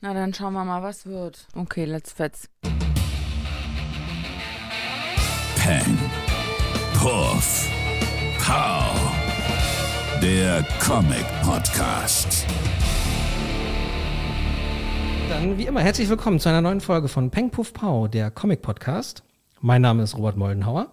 [0.00, 1.48] Na, dann schauen wir mal, was wird.
[1.56, 2.48] Okay, let's fetz.
[5.56, 5.98] Peng.
[6.94, 7.68] Puff.
[8.38, 8.94] Pow.
[10.22, 12.46] Der Comic Podcast.
[15.28, 18.62] Dann wie immer herzlich willkommen zu einer neuen Folge von Peng Puff Pow, der Comic
[18.62, 19.24] Podcast.
[19.60, 20.92] Mein Name ist Robert Moldenhauer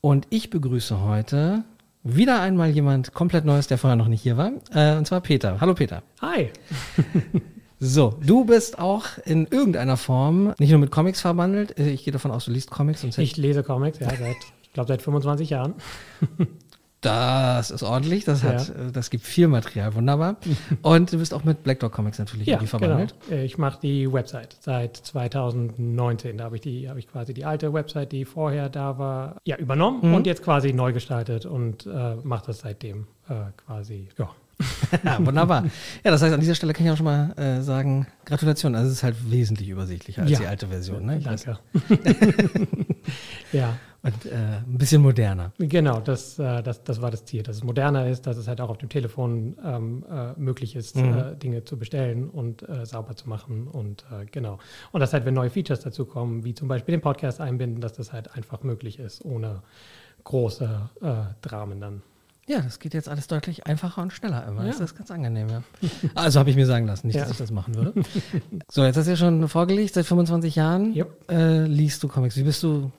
[0.00, 1.62] und ich begrüße heute
[2.04, 5.60] wieder einmal jemand komplett Neues, der vorher noch nicht hier war, äh, und zwar Peter.
[5.60, 6.02] Hallo Peter.
[6.22, 6.50] Hi.
[7.78, 11.78] So, du bist auch in irgendeiner Form nicht nur mit Comics verbandelt.
[11.78, 14.72] äh, Ich gehe davon aus, du liest Comics und Ich lese Comics, ja, seit, ich
[14.72, 15.74] glaube, seit 25 Jahren.
[17.02, 18.24] das ist ordentlich.
[18.24, 18.74] Das hat, Ja.
[18.86, 20.36] äh, das gibt viel Material, wunderbar.
[20.82, 23.14] Und du bist auch mit Black Dog Comics natürlich irgendwie verbandelt.
[23.28, 23.42] genau.
[23.42, 26.38] Ich mache die Website seit 2019.
[26.38, 29.56] Da habe ich, die- habe ich quasi die alte Website, die vorher da war, ja,
[29.56, 30.14] übernommen Mhm.
[30.14, 34.30] und jetzt quasi neu gestaltet und äh, mache das seitdem äh, quasi, ja.
[35.04, 35.64] Ja, wunderbar.
[36.04, 38.74] Ja, das heißt, an dieser Stelle kann ich auch schon mal äh, sagen, Gratulation.
[38.74, 40.38] Also es ist halt wesentlich übersichtlicher als Ja.
[40.38, 41.04] die alte Version.
[41.04, 41.20] Ne?
[41.20, 41.58] Danke.
[43.52, 43.76] ja.
[44.02, 45.52] Und äh, ein bisschen moderner.
[45.58, 48.60] Genau, das, äh, das, das war das Ziel, dass es moderner ist, dass es halt
[48.60, 51.18] auch auf dem Telefon ähm, äh, möglich ist, Mhm.
[51.18, 54.58] äh, Dinge zu bestellen und äh, sauber zu machen und genau.
[54.92, 57.94] Und dass halt, wenn neue Features dazu kommen, wie zum Beispiel den Podcast einbinden, dass
[57.94, 59.62] das halt einfach möglich ist, ohne
[60.24, 60.90] große
[61.42, 62.02] Dramen dann.
[62.48, 64.64] Ja, das geht jetzt alles deutlich einfacher und schneller immer.
[64.64, 64.84] Das Ja.
[64.84, 65.62] ist ganz angenehm, ja.
[66.14, 67.22] Also habe ich mir sagen lassen, nicht, Ja.
[67.22, 67.92] dass ich das machen würde.
[68.70, 71.30] So, jetzt hast du ja schon vorgelegt, seit 25 Jahren Yep.
[71.30, 72.36] äh, liest du Comics.
[72.36, 72.90] Wie bist du,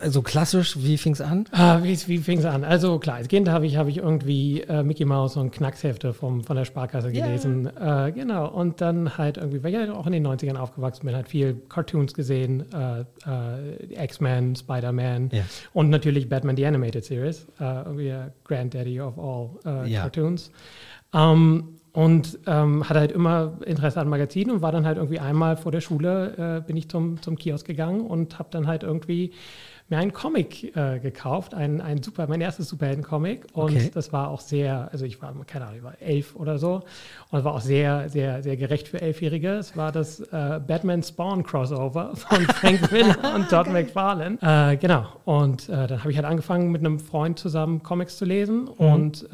[0.00, 1.46] also klassisch, wie fing es an?
[1.52, 2.64] Ah, wie wie fing es an?
[2.64, 6.42] Also klar, als Kind habe ich, habe ich irgendwie äh, Mickey Mouse und Knackshefte vom,
[6.44, 7.66] von der Sparkasse gelesen.
[7.76, 8.48] Äh, genau.
[8.48, 11.54] Und dann halt irgendwie, weil ich ja auch in den 90ern aufgewachsen bin, halt viel
[11.68, 15.42] Cartoons gesehen, äh, äh, X-Men, Spider-Man Ja.
[15.72, 19.50] und natürlich Batman The Animated Series, äh, irgendwie der Granddaddy of all
[19.84, 20.00] äh, Ja.
[20.02, 20.50] Cartoons.
[21.14, 25.56] Ähm, und ähm, hatte halt immer Interesse an Magazinen und war dann halt irgendwie einmal
[25.56, 29.32] vor der Schule, äh, bin ich zum, zum Kiosk gegangen und habe dann halt irgendwie
[29.90, 33.46] mir einen Comic äh, gekauft, ein, ein super, mein erstes Superhelden-Comic.
[33.52, 33.90] Und Okay.
[33.92, 36.82] das war auch sehr, also ich war, keine Ahnung, ich war elf oder so.
[37.30, 39.50] Und war auch sehr, sehr, sehr gerecht für Elfjährige.
[39.54, 44.38] Es war das äh, Batman Spawn Crossover von Frank Miller und Todd McFarlane.
[44.40, 45.06] Äh, genau.
[45.24, 48.68] Und äh, dann habe ich halt angefangen, mit einem Freund zusammen Comics zu lesen.
[48.68, 49.26] Und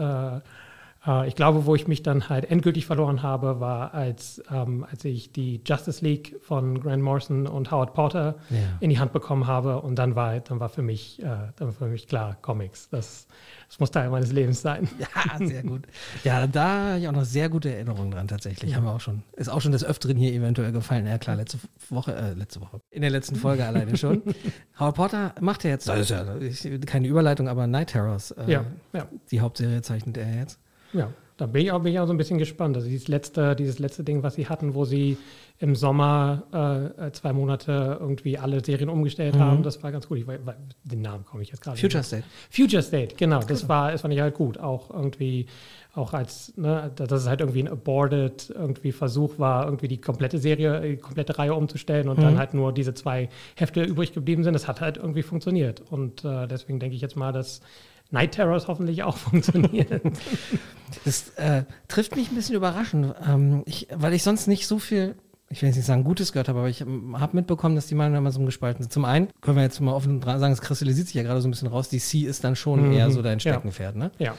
[1.07, 5.05] äh, ich glaube, wo ich mich dann halt endgültig verloren habe, war, als, ähm, als
[5.05, 8.57] ich die Justice League von Grant Morrison und Howard Porter Ja.
[8.81, 9.81] in die Hand bekommen habe.
[9.81, 12.89] Und dann war, dann war für mich, äh, dann war für mich klar, Comics.
[12.91, 13.27] Das,
[13.69, 14.89] das muss Teil meines Lebens sein.
[14.99, 15.83] Ja, sehr gut.
[16.25, 18.71] Ja, da habe ich auch noch sehr gute Erinnerungen dran tatsächlich.
[18.71, 18.77] Ja.
[18.79, 19.23] Haben wir auch schon.
[19.33, 21.07] Ist auch schon des Öfteren hier eventuell gefallen.
[21.07, 21.59] Ja klar, letzte
[21.91, 22.81] Woche, äh, letzte Woche.
[22.91, 24.23] In der letzten Folge alleine schon.
[24.79, 28.31] Howard Porter macht ja jetzt, das ist ja keine Überleitung, aber Night Terrors.
[28.33, 29.07] Äh, Ja, ja.
[29.31, 30.59] Die Hauptserie zeichnet er jetzt.
[30.93, 32.77] Ja, da bin ich auch, bin ich auch so ein bisschen gespannt.
[32.77, 35.19] Also dieses letzte, dieses letzte Ding, was sie hatten, wo sie
[35.59, 39.41] im Sommer äh, zwei Monate irgendwie alle Serien umgestellt Mhm.
[39.41, 40.19] haben, das war ganz gut.
[40.19, 40.39] Ich, weiß-
[40.85, 42.07] den Namen komme ich jetzt gerade Future nicht.
[42.09, 42.25] State.
[42.51, 43.41] Future State, genau.
[43.41, 44.59] Das war, das fand ich halt gut.
[44.59, 45.47] Auch irgendwie,
[45.95, 50.39] auch als, ne, dass es halt irgendwie ein aborted irgendwie Versuch war, irgendwie die komplette
[50.39, 52.23] Serie, die komplette Reihe umzustellen und Mhm.
[52.23, 54.53] dann halt nur diese zwei Hefte übrig geblieben sind.
[54.55, 55.83] Das hat halt irgendwie funktioniert.
[55.91, 57.61] Und äh, deswegen denke ich jetzt mal, dass
[58.11, 60.01] Night Terrors hoffentlich auch funktioniert.
[61.05, 65.15] Das äh, trifft mich ein bisschen überraschend, ähm, ich, weil ich sonst nicht so viel,
[65.49, 67.95] ich will jetzt nicht sagen Gutes gehört habe, aber ich ähm, habe mitbekommen, dass die
[67.95, 68.93] Meinungen immer so gespalten sind.
[68.93, 71.51] Zum einen können wir jetzt mal offen sagen, es kristallisiert sich ja gerade so ein
[71.51, 72.93] bisschen raus, DC ist dann schon Mhm.
[72.93, 73.53] eher so dein Ja.
[73.53, 74.11] Steckenpferd, ne?
[74.19, 74.35] ja.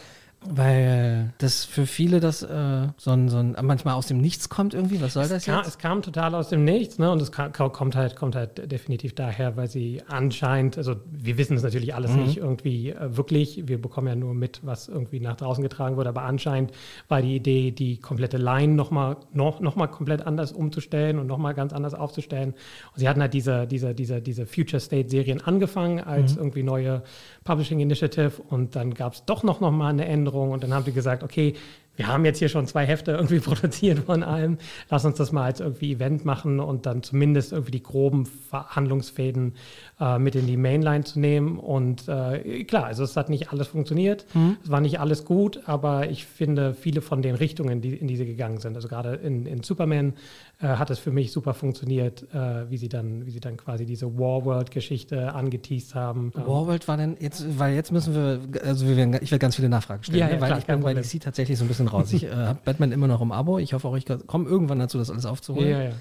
[0.46, 4.76] Weil das für viele das äh, so, ein, so ein, manchmal aus dem Nichts kommt
[4.76, 5.02] irgendwie.
[5.02, 5.68] Was soll das Es kam, jetzt?
[5.68, 7.12] es kam total aus dem Nichts, ne?
[7.12, 11.58] Und es kam, kommt halt, kommt halt definitiv daher, weil sie anscheinend, also wir wissen
[11.58, 12.24] es natürlich alles Mhm.
[12.24, 13.68] nicht irgendwie äh, wirklich.
[13.68, 16.72] Wir bekommen ja nur mit, was irgendwie nach draußen getragen wurde, aber anscheinend
[17.08, 21.56] war die Idee, die komplette Line nochmal noch, noch mal komplett anders umzustellen und nochmal
[21.56, 22.54] ganz anders aufzustellen.
[22.94, 26.38] Und sie hatten halt diese, diese, diese, diese Future State Serien angefangen als Mhm.
[26.42, 27.02] irgendwie neue
[27.48, 30.84] Publishing Initiative und dann gab es doch noch, noch mal eine Änderung und dann haben
[30.84, 31.56] sie gesagt, okay,
[31.98, 34.58] wir haben jetzt hier schon zwei Hefte irgendwie produziert von allem.
[34.90, 39.56] Lass uns das mal als irgendwie Event machen und dann zumindest irgendwie die groben Verhandlungsfäden
[40.00, 41.60] äh, mit in die Mainline zu nehmen.
[41.60, 44.26] Und äh, klar, also es hat nicht alles funktioniert,
[44.64, 48.16] es war nicht alles gut, aber ich finde viele von den Richtungen, die, in die
[48.16, 50.14] sie gegangen sind, also gerade in, in Superman
[50.62, 53.86] äh, hat es für mich super funktioniert, äh, wie sie dann, wie sie dann quasi
[53.86, 56.32] diese Warworld-Geschichte angeteased haben.
[56.36, 59.70] Warworld war denn jetzt, weil jetzt müssen wir, also wir werden, ich werde ganz viele
[59.70, 60.34] Nachfragen stellen, Ja, ne?
[60.34, 60.94] ja, weil klar, ich bin bei.
[60.94, 62.14] DC tatsächlich so ein bisschen raus.
[62.14, 63.60] Ich äh, habe Batman immer noch im Abo.
[63.60, 65.70] Ich hoffe auch, ich komme irgendwann dazu, das alles aufzuholen.
[65.70, 65.92] Ja, ja.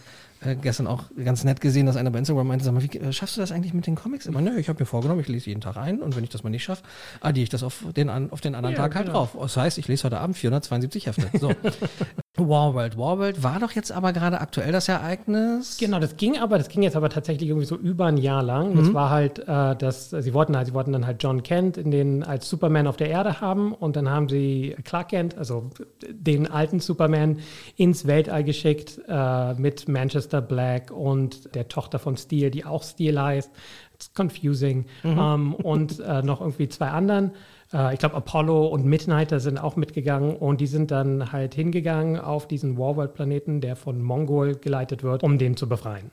[0.44, 3.12] Äh, gestern auch ganz nett gesehen, dass einer bei Instagram meinte, sag mal, wie äh,
[3.12, 4.27] schaffst du das eigentlich mit den Comics?
[4.27, 6.43] Immer, nö, ich habe mir vorgenommen, ich lese jeden Tag ein und wenn ich das
[6.43, 6.83] mal nicht schaffe,
[7.21, 9.21] addiere ich das auf den, an, auf den anderen Ja, Tag halt genau.
[9.21, 9.37] drauf.
[9.41, 11.27] Das heißt, ich lese heute Abend 472 Hefte.
[11.38, 11.53] So.
[12.38, 12.99] Warworld.
[12.99, 15.79] Warworld war doch jetzt aber gerade aktuell das Ereignis.
[15.79, 18.75] Genau, das ging aber, das ging jetzt aber tatsächlich irgendwie so über ein Jahr lang.
[18.75, 18.79] Mhm.
[18.79, 21.91] Das war halt, äh, das, sie wollten halt, sie wollten dann halt John Kent in
[21.91, 25.71] den als Superman auf der Erde haben und dann haben sie Clark Kent, also
[26.09, 27.38] den alten Superman,
[27.77, 33.21] ins Weltall geschickt äh, mit Manchester Black und der Tochter von Steel, die auch Steel
[33.21, 33.50] heißt.
[33.94, 34.85] It's confusing.
[35.05, 37.31] Ähm, und äh, noch irgendwie zwei anderen.
[37.73, 42.19] Äh, ich glaube, Apollo und Midnighter sind auch mitgegangen und die sind dann halt hingegangen
[42.21, 46.11] auf diesen Warworld-Planeten, der von Mongol geleitet wird, um den zu befreien.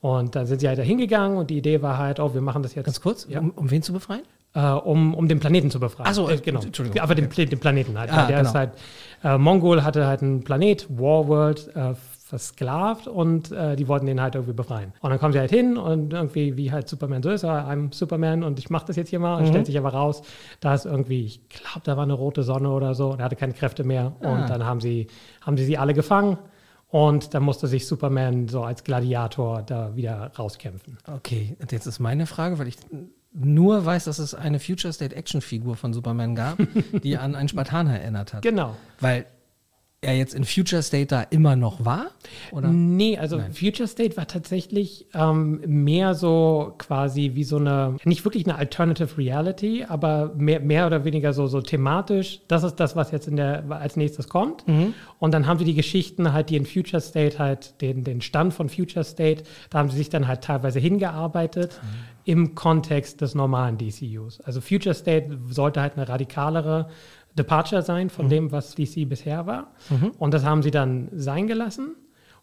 [0.00, 2.62] Und dann sind sie halt da hingegangen und die Idee war halt, oh, wir machen
[2.62, 3.40] das jetzt Ganz kurz, Ja.
[3.40, 4.22] um, um wen zu befreien?
[4.56, 6.08] äh, um, um den Planeten zu befreien.
[6.08, 6.62] Ach so, äh, genau.
[6.62, 7.00] Entschuldigung.
[7.02, 8.10] Aber den, den Planeten halt.
[8.10, 8.48] Ah, der genau.
[8.48, 8.70] ist halt,
[9.22, 11.92] äh, Mongol hatte halt einen Planet, Warworld, äh,
[12.36, 14.92] versklavt und äh, die wollten den halt irgendwie befreien.
[15.00, 18.42] Und dann kommen sie halt hin und irgendwie, wie halt Superman so ist, I'm Superman
[18.44, 19.48] und ich mache das jetzt hier mal und Mhm.
[19.48, 20.22] stellt sich aber raus,
[20.60, 23.36] da ist irgendwie, ich glaube, da war eine rote Sonne oder so und er hatte
[23.36, 24.28] keine Kräfte mehr Ah.
[24.32, 25.06] und dann haben sie,
[25.40, 26.38] haben sie sie alle gefangen
[26.88, 30.98] und dann musste sich Superman so als Gladiator da wieder rauskämpfen.
[31.16, 32.76] Okay, und jetzt ist meine Frage, weil ich
[33.32, 36.56] nur weiß, dass es eine Future State Action Figur von Superman gab,
[37.02, 38.42] die an einen Spartaner erinnert hat.
[38.42, 38.76] Genau.
[39.00, 39.26] Weil
[40.06, 42.06] er jetzt in Future State da immer noch war?
[42.52, 42.68] Oder?
[42.68, 48.46] Nee, also Future State war tatsächlich ähm, mehr so quasi wie so eine, nicht wirklich
[48.46, 52.40] eine Alternative Reality, aber mehr, mehr oder weniger so, so thematisch.
[52.48, 54.64] Das ist das, was jetzt in der, als nächstes kommt.
[55.18, 58.54] Und dann haben sie die Geschichten halt, die in Future State halt, den, den Stand
[58.54, 61.80] von Future State, da haben sie sich dann halt teilweise hingearbeitet
[62.24, 64.40] im Kontext des normalen DCUs.
[64.40, 66.88] Also Future State sollte halt eine radikalere
[67.36, 69.72] Departure sein von dem, was DC bisher war.
[70.18, 71.94] Und das haben sie dann sein gelassen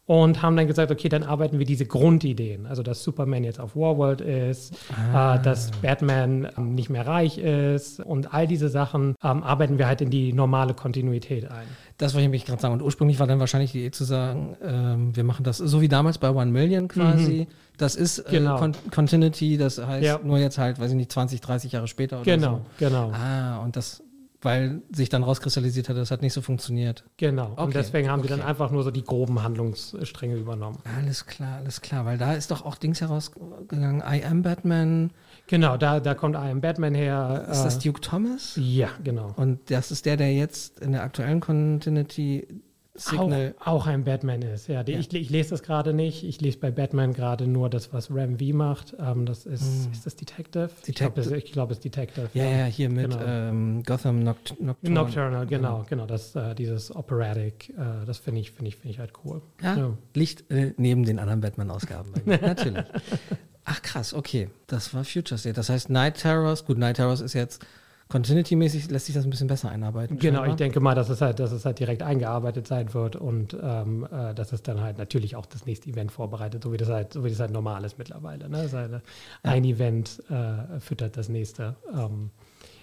[0.06, 2.66] und haben dann gesagt, okay, dann arbeiten wir diese Grundideen.
[2.66, 4.74] Also, dass Superman jetzt auf Warworld ist,
[5.14, 9.88] äh, dass Batman ähm, nicht mehr reich ist und all diese Sachen ähm, arbeiten wir
[9.88, 11.64] halt in die normale Kontinuität ein.
[11.98, 12.74] Das wollte ich mich gerade sagen.
[12.74, 15.88] Und ursprünglich war dann wahrscheinlich die Idee zu sagen, ähm, wir machen das so wie
[15.88, 17.48] damals bei One Million quasi.
[17.78, 18.58] Das ist äh, Genau.
[18.58, 20.20] Con Continuity, das heißt Ja.
[20.22, 22.62] nur jetzt halt, weiß ich nicht, 20, 30 Jahre später oder Genau, so.
[22.86, 24.03] genau, Ah, und das,
[24.44, 27.04] weil sich dann rauskristallisiert hat, das hat nicht so funktioniert.
[27.18, 27.52] genau.
[27.54, 28.50] Okay, Und deswegen haben sie dann okay.
[28.50, 30.80] einfach nur so die groben Handlungsstränge übernommen.
[30.98, 35.12] Alles klar, alles klar, weil da ist doch auch Dings herausgegangen, I Am Batman.
[35.48, 37.48] Genau, da, da kommt I Am Batman her.
[37.52, 38.54] Ist das äh, Duke Thomas?
[38.56, 39.34] Ja, genau.
[39.36, 42.48] Und das ist der, der jetzt in der aktuellen Continuity
[42.96, 43.56] Signal.
[43.60, 44.84] Auch, auch ein Batman ist, ja.
[44.84, 46.24] Die, Ich, ich lese das gerade nicht.
[46.24, 48.96] Ich lese bei Batman gerade nur das, was Ram V macht.
[49.00, 50.70] Ähm, das ist, ist das Detective?
[50.86, 51.38] Ich glaube, Detective.
[51.48, 52.30] es, glaub, es ist Detective.
[52.36, 53.24] Ja, ja, hier mit Genau.
[53.26, 54.94] ähm, Gotham Noct Nocturne.
[54.94, 56.06] Nocturnal, genau, genau.
[56.06, 59.42] Das, äh, dieses Operatic, äh, das finde ich, finde ich, finde ich halt cool.
[59.62, 59.98] Ja, Ja.
[60.14, 62.12] Licht äh, neben den anderen Batman-Ausgaben.
[62.26, 62.84] Natürlich.
[63.66, 64.50] Ach krass, okay.
[64.68, 65.56] Das war Future State.
[65.56, 67.66] Das heißt Night Terrors, gut, Night Terrors ist jetzt
[68.10, 70.18] Continuity-mäßig, lässt sich das ein bisschen besser einarbeiten.
[70.18, 70.54] Genau, scheinbar.
[70.54, 74.08] ich denke mal, dass es halt, dass es halt direkt eingearbeitet sein wird und ähm,
[74.12, 77.14] äh, dass es dann halt natürlich auch das nächste Event vorbereitet, so wie das halt,
[77.14, 78.50] so wie das halt normal ist mittlerweile.
[78.50, 78.58] Ne?
[78.58, 79.02] Das ist halt,
[79.42, 81.76] Ein Event äh, füttert das nächste.
[81.94, 82.30] Ähm,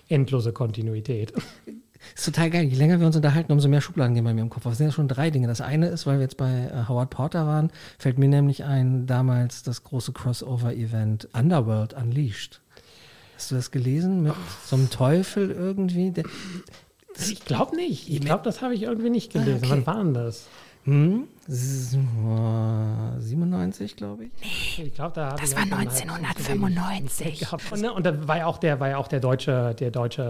[0.08, 1.32] endlose Kontinuität.
[2.14, 2.64] Ist total geil.
[2.64, 4.64] Je länger wir uns unterhalten, umso mehr Schubladen gehen bei mir im Kopf.
[4.66, 5.46] Es sind ja schon drei Dinge.
[5.46, 9.06] Das eine ist, weil wir jetzt bei äh, Howard Porter waren, fällt mir nämlich ein,
[9.06, 12.62] damals das große Crossover-Event Underworld Unleashed.
[13.40, 14.24] Hast du das gelesen?
[14.24, 14.34] Mit
[14.66, 16.10] so einem Teufel irgendwie?
[16.10, 16.24] Der,
[17.18, 18.10] Ich glaube nicht.
[18.10, 19.60] Ich glaube, das habe ich irgendwie nicht gelesen.
[19.62, 19.70] Ah, okay.
[19.70, 20.44] Wann war denn das?
[20.84, 21.24] Hm?
[21.48, 24.78] S- äh, 97, glaube ich.
[24.78, 27.40] Ich glaube, da Das war halt schon halt 1995.
[27.40, 27.72] gehabt.
[27.72, 30.22] Und, ne, und da war ja auch der, war ja auch der deutsche, der deutsche,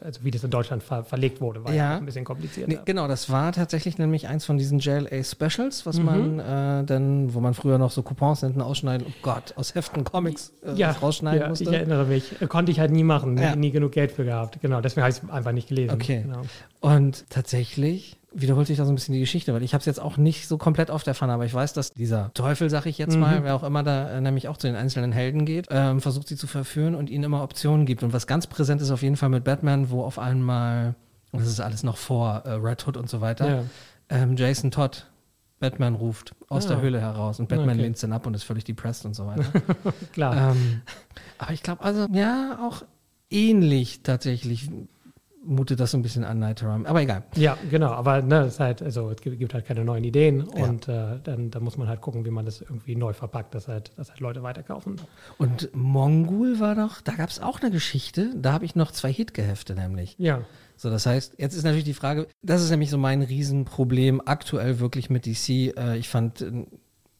[0.00, 1.96] äh, also wie das in Deutschland ver verlegt wurde, war ja, Ja.
[1.98, 2.70] ein bisschen komplizierter.
[2.72, 5.88] Nee, genau, das war tatsächlich nämlich eins von diesen JLA Specials, Mhm.
[5.88, 9.74] was man äh, dann, wo man früher noch so Coupons hinten ausschneiden, oh Gott, aus
[9.74, 11.64] Heften Comics äh, ja, rausschneiden ja, musste.
[11.64, 12.40] ich erinnere mich.
[12.40, 13.50] Äh, Konnte ich halt nie machen, Ja.
[13.56, 14.60] nie, nie genug Geld für gehabt.
[14.62, 15.94] Genau, deswegen habe ich es einfach nicht gelesen.
[15.94, 16.22] Okay.
[16.22, 16.42] Genau.
[16.80, 20.00] Und tatsächlich wiederholt sich da so ein bisschen die Geschichte, weil ich habe es jetzt
[20.00, 22.98] auch nicht so komplett auf der Pfanne, aber ich weiß, dass dieser Teufel, sag ich
[22.98, 26.00] jetzt mal, wer auch immer da äh, nämlich auch zu den einzelnen Helden geht, ähm,
[26.00, 28.02] versucht sie zu verführen und ihnen immer Optionen gibt.
[28.02, 30.94] Und was ganz präsent ist auf jeden Fall mit Batman, wo auf einmal,
[31.32, 33.62] und das ist alles noch vor äh, Red Hood und so weiter, Ja.
[34.08, 35.06] ähm, Jason Todd
[35.60, 36.70] Batman ruft aus Ah.
[36.70, 37.82] der Höhle heraus und Batman Okay.
[37.82, 39.44] lehnt es dann ab und ist völlig depressed und so weiter.
[40.12, 40.50] Klar.
[40.50, 40.82] ähm,
[41.38, 42.82] aber ich glaube, also, ja, auch
[43.30, 44.68] ähnlich tatsächlich
[45.44, 46.80] mutet das so ein bisschen an Night Terror.
[46.84, 47.22] Aber egal.
[47.36, 50.64] Ja, genau, aber ne, es, ist halt, also, es gibt, halt keine neuen Ideen Ja.
[50.64, 53.68] und äh, dann, dann muss man halt gucken, wie man das irgendwie neu verpackt, dass
[53.68, 54.96] halt, dass halt Leute weiterkaufen.
[55.38, 59.12] Und Mongol war doch, da gab es auch eine Geschichte, da habe ich noch zwei
[59.12, 60.14] Hitgehefte nämlich.
[60.18, 60.42] Ja,
[60.76, 64.80] So, das heißt, jetzt ist natürlich die Frage, das ist nämlich so mein Riesenproblem aktuell
[64.80, 65.76] wirklich mit DC.
[65.76, 66.64] Äh, ich fand, äh,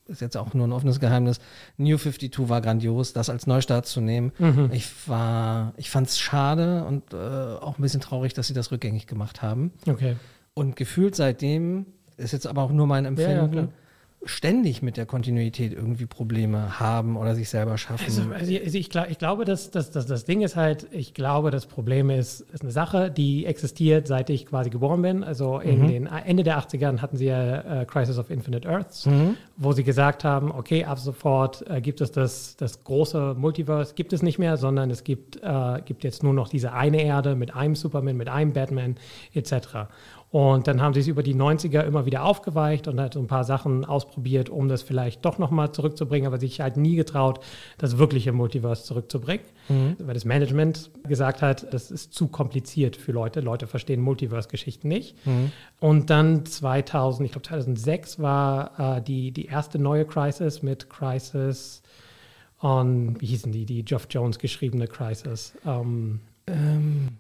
[0.06, 1.40] ist jetzt auch nur ein offenes Geheimnis,
[1.76, 4.32] New 52 war grandios, das als Neustart zu nehmen.
[4.72, 8.70] Ich war, ich fand es schade und äh, auch ein bisschen traurig, dass sie das
[8.70, 9.72] rückgängig gemacht haben.
[9.88, 10.16] okay.
[10.54, 13.68] Und gefühlt seitdem ist jetzt aber auch nur mein ja, Empfinden, klar.
[14.26, 18.04] Ständig mit der Kontinuität irgendwie Probleme haben oder sich selber schaffen.
[18.04, 21.14] Also, also ich, also glaub, ich glaube, dass, dass, dass das Ding ist halt, ich
[21.14, 25.24] glaube, das Problem ist, ist eine Sache, die existiert, seit ich quasi geboren bin.
[25.24, 29.08] Also in den Ende der 80ern hatten sie ja äh, Crisis of Infinite Earths,
[29.56, 34.12] wo sie gesagt haben, okay, ab sofort äh, gibt es das, das große Multiverse, gibt
[34.12, 37.54] es nicht mehr, sondern es gibt, äh, gibt jetzt nur noch diese eine Erde mit
[37.54, 38.96] einem Superman, mit einem Batman
[39.32, 39.88] etc.
[40.34, 43.28] Und dann haben sie es über die 90er immer wieder aufgeweicht und halt so ein
[43.28, 47.38] paar Sachen ausprobiert, um das vielleicht doch nochmal zurückzubringen, aber sich halt nie getraut,
[47.78, 49.44] das wirkliche Multiverse zurückzubringen.
[50.00, 53.42] Weil das Management gesagt hat, das ist zu kompliziert für Leute.
[53.42, 55.14] Leute verstehen Multiverse-Geschichten nicht.
[55.78, 61.80] Und dann 2000, ich glaube 2006 war äh, die, die erste neue Crisis mit Crisis
[62.60, 65.54] on, wie hießen die, die Geoff Jones geschriebene Crisis.
[65.64, 66.22] Ähm,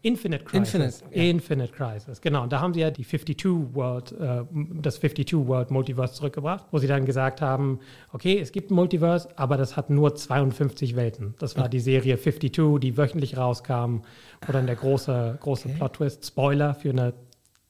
[0.02, 0.74] Infinite Crisis.
[0.74, 1.22] Infinite, ja.
[1.22, 2.42] Infinite Crisis, genau.
[2.42, 4.42] Und da haben sie ja die 52 World, äh,
[4.82, 7.80] das 52 World Multiverse zurückgebracht, wo sie dann gesagt haben,
[8.12, 11.34] okay, es gibt ein Multiverse, aber das hat nur 52 Welten.
[11.38, 14.02] Das war die Serie 52, die wöchentlich rauskam,
[14.46, 17.14] wo dann der große, große Plot-Twist, Spoiler für eine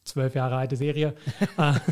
[0.05, 1.15] zwölf Jahre alte Serie.
[1.57, 1.73] Äh,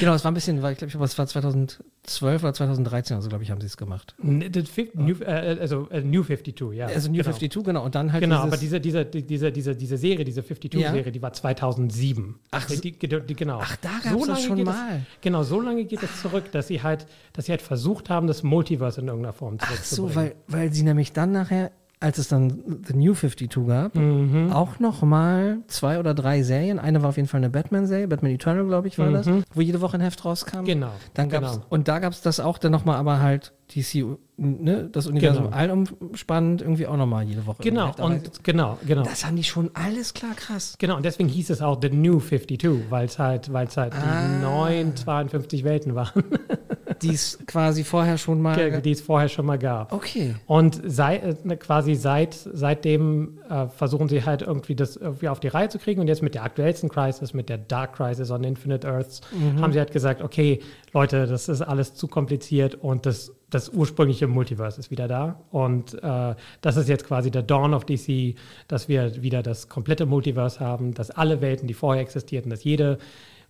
[0.00, 3.44] Genau, es war ein bisschen, weil ich glaube, es war 2012 oder 2013, also glaube
[3.44, 4.14] ich, haben sie es gemacht.
[4.18, 6.86] das Fif- New, äh, also äh, New 52, ja.
[6.86, 7.30] Also New genau.
[7.30, 7.84] 52, genau.
[7.84, 11.22] Und dann halt Genau, aber diese, diese, die- diese, diese, diese Serie, diese 52-Serie, die
[11.22, 12.34] war 2007.
[12.50, 13.60] Ach, die, die, die, genau.
[13.62, 14.96] Ach, da das lange schon mal.
[14.96, 18.26] Es, genau, so lange geht es zurück, dass sie halt, dass sie halt versucht haben,
[18.26, 20.12] das Multiverse in irgendeiner Form Ach zurückzubringen.
[20.12, 24.50] so, weil, weil sie nämlich dann nachher, als es dann The New 52 gab, Mhm.
[24.52, 26.78] auch noch mal zwei oder drei Serien.
[26.78, 29.80] Eine war auf jeden Fall eine Batman-Serie, Batman Eternal, glaube ich, war das, wo jede
[29.82, 30.60] Woche ein Heft rauskam.
[30.60, 30.64] Mhm.
[30.64, 31.66] Genau, Dann gab's, genau.
[31.68, 34.04] Und da gab es das auch dann noch mal, aber halt DC,
[34.36, 35.56] ne, das Universum Genau.
[35.56, 37.62] allumspannend irgendwie auch noch mal jede Woche.
[37.62, 39.02] Genau, und genau, genau.
[39.02, 40.74] das haben die schon alles klar krass.
[40.78, 43.98] Genau, und deswegen hieß es auch The New 52, weil es halt, weil's halt Ah.
[44.26, 46.24] die neuen 52 Welten waren,
[47.02, 48.80] Die es quasi vorher schon mal.
[48.80, 49.92] die es vorher schon mal gab.
[49.92, 50.34] Okay.
[50.46, 55.40] Und sei, äh, ne, quasi seit, seitdem äh, versuchen sie halt irgendwie das irgendwie auf
[55.40, 56.00] die Reihe zu kriegen.
[56.00, 59.20] Und jetzt mit der aktuellsten Crisis, mit der Dark Crisis on Infinite Earths,
[59.60, 60.60] haben sie halt gesagt, okay,
[60.92, 65.40] Leute, das ist alles zu kompliziert und das, das ursprüngliche Multiverse ist wieder da.
[65.50, 68.34] Und äh, das ist jetzt quasi der Dawn of DC,
[68.68, 72.98] dass wir wieder das komplette Multiverse haben, dass alle Welten, die vorher existierten, dass jede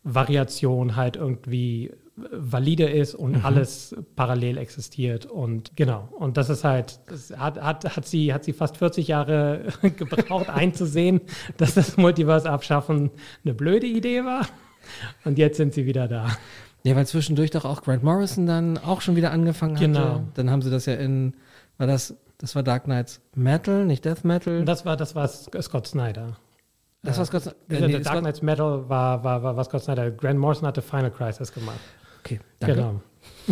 [0.02, 1.92] Variation halt irgendwie
[2.32, 6.08] valide ist und alles parallel existiert und genau.
[6.18, 10.48] Und das ist halt das hat, hat, hat sie hat sie fast 40 Jahre gebraucht
[10.48, 11.20] einzusehen
[11.56, 13.10] dass das Multiverse abschaffen
[13.44, 14.46] eine blöde Idee war.
[15.24, 16.28] Und jetzt sind sie wieder da.
[16.82, 19.86] Ja, weil zwischendurch doch auch Grant Morrison dann auch schon wieder angefangen hatte.
[19.86, 20.24] Genau.
[20.34, 21.34] Dann haben sie das ja in,
[21.76, 24.64] war das, das war Dark Knights Metal, nicht Death Metal.
[24.64, 26.38] das war das war Scott Snyder.
[27.02, 30.10] Das war Scott, äh, der nee, Dark Knights Metal war, war, war, war Scott Snyder.
[30.10, 31.80] Grant Morrison hatte Final Crisis gemacht
[32.20, 32.76] Okay, danke.
[32.76, 33.00] genau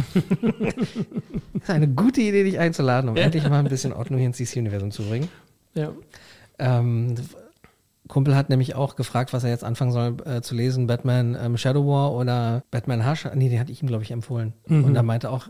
[1.55, 4.39] Das ist eine gute Idee, dich einzuladen, um endlich mal ein bisschen Ordnung hier ins
[4.39, 5.29] DC-Universum zu bringen.
[5.75, 5.93] ja
[6.59, 7.15] Ähm,
[8.09, 11.57] Kumpel hat nämlich auch gefragt, was er jetzt anfangen soll äh, zu lesen, Batman ähm,
[11.57, 13.27] Shadow War oder Batman Hush.
[13.35, 14.55] Nee, den hatte ich ihm, glaube ich, empfohlen.
[14.67, 15.49] Und er meinte auch,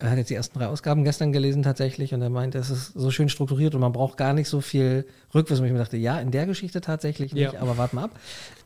[0.00, 2.92] er hat jetzt die ersten drei Ausgaben gestern gelesen tatsächlich und er meinte, es ist
[2.94, 5.62] so schön strukturiert und man braucht gar nicht so viel Rückwissen.
[5.62, 7.60] Und ich mir dachte, ja, in der Geschichte tatsächlich nicht, Ja.
[7.60, 8.10] aber warte mal ab.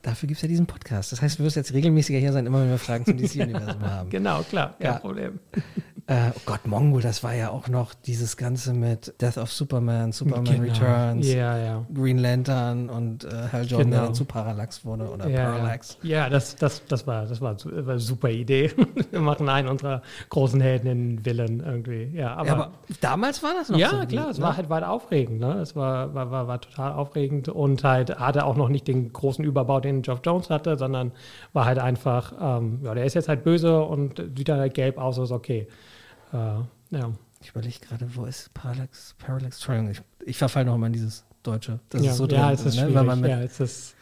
[0.02, 1.10] Dafür gibt es ja diesen Podcast.
[1.12, 4.10] Das heißt, du wirst jetzt regelmäßiger hier sein, immer wenn wir Fragen zum DC-Universum haben.
[4.10, 4.98] genau klar kein Ja.
[4.98, 5.38] Problem
[6.08, 10.10] Äh, oh Gott, Mongo, das war ja auch noch dieses Ganze mit Death of Superman,
[10.10, 10.64] Superman Genau.
[10.64, 14.04] Returns, ja ja Green Lantern und äh, Hal Jordan, der Genau.
[14.06, 15.96] dann zu Parallax wurde oder Ja, Parallax.
[16.02, 16.24] ja.
[16.24, 18.72] ja das, das, das, war, das war, war eine super Idee.
[19.12, 22.10] Wir machen einen unserer großen Helden in Villain irgendwie.
[22.16, 24.06] Ja, aber, Ja, aber damals war das noch ja, so.
[24.06, 24.44] klar, es ne?
[24.44, 25.40] war halt weit aufregend.
[25.40, 25.54] Ne?
[25.60, 29.44] Es war, war, war, war total aufregend und halt hatte auch noch nicht den großen
[29.44, 31.12] Überbau, den Geoff Jones hatte, sondern
[31.52, 34.98] war halt einfach, ähm, ja, der ist jetzt halt böse und sieht dann halt gelb
[34.98, 35.66] aus, ist okay.
[36.32, 37.12] Äh, ja.
[37.42, 39.16] Ich überlege gerade, wo ist Parallax?
[39.18, 41.80] Parallax, Entschuldigung, ich, ich verfall noch mal in dieses Deutsche.
[41.88, 42.94] Das ja, ist so drin, ja, es ist ne?
[42.94, 43.96] Weil man mit, ja, es ist,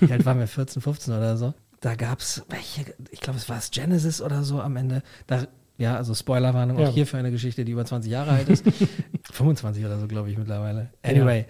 [0.00, 1.54] wie alt waren wir, 14, 15 oder so?
[1.80, 5.02] Da gab es, welche, ich glaube, es war es Genesis oder so am Ende.
[5.26, 5.46] Da,
[5.78, 6.88] ja, also Spoilerwarnung Ja.
[6.88, 8.64] auch hier für eine Geschichte, die über 20 Jahre alt ist.
[9.32, 10.90] 25 oder so, glaube ich, mittlerweile.
[11.02, 11.44] Anyway,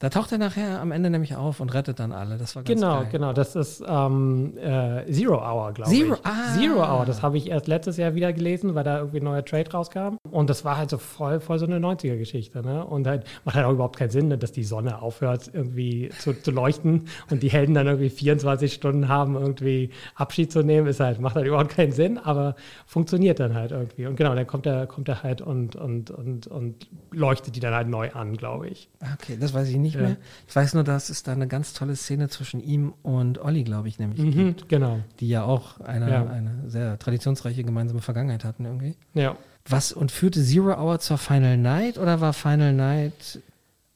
[0.00, 2.36] da taucht er nachher am Ende nämlich auf und rettet dann alle.
[2.38, 3.08] Das war ganz Genau, geil.
[3.12, 3.32] genau.
[3.32, 5.98] Das ist ähm, äh, Zero Hour, glaube ich.
[6.00, 6.54] Zero- ah.
[6.58, 9.44] Zero Hour, das habe ich erst letztes Jahr wieder gelesen, weil da irgendwie ein neuer
[9.44, 10.16] Trade rauskam.
[10.30, 12.62] Und das war halt so voll, voll so eine 90er-Geschichte.
[12.62, 12.84] Ne?
[12.84, 16.32] Und halt macht halt auch überhaupt keinen Sinn, ne, dass die Sonne aufhört, irgendwie zu,
[16.32, 20.86] zu leuchten und die Helden dann irgendwie 24 Stunden haben, irgendwie Abschied zu nehmen.
[20.86, 24.06] Ist halt, macht halt überhaupt keinen Sinn, aber funktioniert dann halt irgendwie.
[24.06, 27.74] Und genau, dann kommt er, kommt er halt und, und, und, und leuchtet die dann
[27.74, 28.88] halt neu an, glaube ich.
[29.20, 30.08] Okay, das weiß ich nicht nicht Ja.
[30.08, 30.16] mehr.
[30.48, 33.88] Ich weiß nur, dass es da eine ganz tolle Szene zwischen ihm und Olli, glaube
[33.88, 35.00] ich, nämlich Mhm, gibt, genau.
[35.20, 36.26] die ja auch eine, Ja.
[36.26, 38.96] eine sehr traditionsreiche gemeinsame Vergangenheit hatten irgendwie.
[39.14, 39.36] Ja.
[39.68, 43.40] Was und führte Zero Hour zur Final Night oder war Final Night?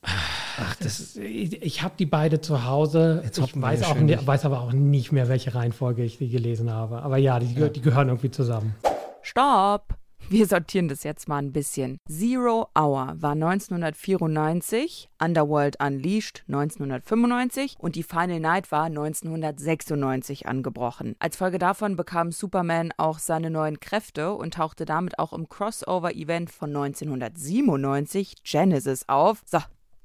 [0.03, 3.23] Ach, das, Ich, ich habe die beide zu Hause.
[3.25, 7.03] Jetzt Ich weiß, auch, weiß aber auch nicht mehr, welche Reihenfolge ich die gelesen habe.
[7.03, 8.75] Aber ja, die, gehö- die gehören irgendwie zusammen.
[9.23, 9.95] Stopp!
[10.31, 11.99] Wir sortieren das jetzt mal ein bisschen.
[12.09, 21.15] Zero Hour war 1994, Underworld Unleashed 1995 und die Final Night war 1996 angebrochen.
[21.19, 26.51] Als Folge davon bekam Superman auch seine neuen Kräfte und tauchte damit auch im Crossover-Event
[26.51, 29.43] von 1997 Genesis auf.
[29.45, 29.59] So,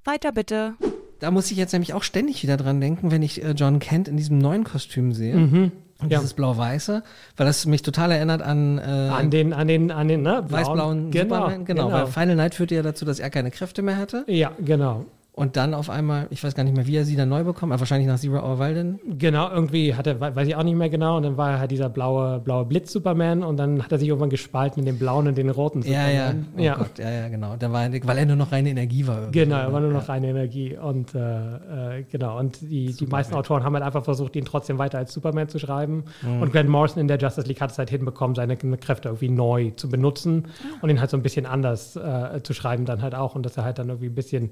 [0.04, 0.76] weiter bitte.
[1.20, 4.08] da muss ich jetzt nämlich auch ständig wieder dran denken, wenn ich äh, John Kent
[4.08, 5.36] in diesem neuen Kostüm sehe.
[5.36, 5.72] Mhm.
[6.02, 6.20] Und Ja.
[6.20, 7.04] dieses blau-weiße,
[7.36, 10.42] weil das mich total erinnert an, äh, An den, an den, an den, ne?
[10.48, 11.66] blauen- weiß-blauen genau, Superman.
[11.66, 14.24] Genau, weil Final Night führte ja dazu, dass er keine Kräfte mehr hatte.
[14.28, 15.06] Ja, genau.
[15.40, 17.72] Und dann auf einmal, ich weiß gar nicht mehr, wie er sie dann neu bekommen,
[17.72, 19.00] aber wahrscheinlich nach Zero Hour Walden.
[19.18, 21.60] Genau, irgendwie hat er, we- weiß ich auch nicht mehr genau, und dann war er
[21.60, 25.28] halt dieser blaue, blaue Blitz-Superman und dann hat er sich irgendwann gespalten in den blauen
[25.28, 26.46] und den roten Ja, ja, Superman.
[26.58, 27.56] oh Gott, ja, ja, genau.
[27.58, 29.32] Da war, weil er nur noch reine Energie war.
[29.32, 30.76] Genau, er war nur noch reine Energie.
[30.78, 34.78] Und äh, äh, genau, und die, die meisten Autoren haben halt einfach versucht, ihn trotzdem
[34.78, 36.04] weiter als Superman zu schreiben.
[36.22, 36.42] Mhm.
[36.42, 39.72] Und Grant Morrison in der Justice League hat es halt hinbekommen, seine Kräfte irgendwie neu
[39.72, 40.48] zu benutzen
[40.82, 43.36] und ihn halt so ein bisschen anders äh, zu schreiben dann halt auch.
[43.36, 44.50] Und dass er halt dann irgendwie ein bisschen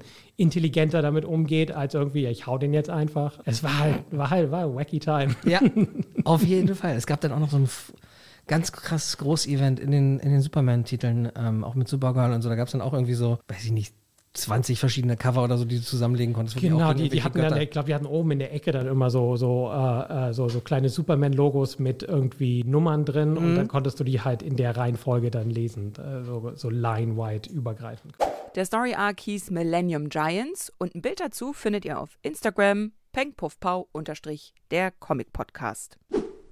[0.78, 3.38] intelligenter damit umgeht, als irgendwie, ja, ich hau den jetzt einfach.
[3.44, 5.34] Es war halt, war halt, war wacky time.
[5.44, 5.60] Ja,
[6.24, 6.96] auf jeden Fall.
[6.96, 7.68] Es gab dann auch noch so ein
[8.46, 12.48] ganz krasses Groß-Event in den, in den Superman-Titeln, ähm, auch mit Supergirl und so.
[12.48, 13.94] Da gab es dann auch irgendwie so, weiß ich nicht,
[14.38, 16.58] 20 verschiedene Cover oder so, die du zusammenlegen konntest.
[16.58, 17.62] Genau, auch die, die hatten dann, Götter.
[17.62, 20.48] ich glaube, die hatten oben in der Ecke dann immer so, so, äh, äh, so,
[20.48, 23.56] so kleine Superman-Logos mit irgendwie Nummern drin und Mhm.
[23.56, 28.14] dann konntest du die halt in der Reihenfolge dann lesen, äh, so, so line-wide übergreifend.
[28.54, 33.88] Der Story Arc hieß Millennium Giants und ein Bild dazu findet ihr auf Instagram pengpuffpau
[33.92, 35.98] unterstrich der Comic Podcast.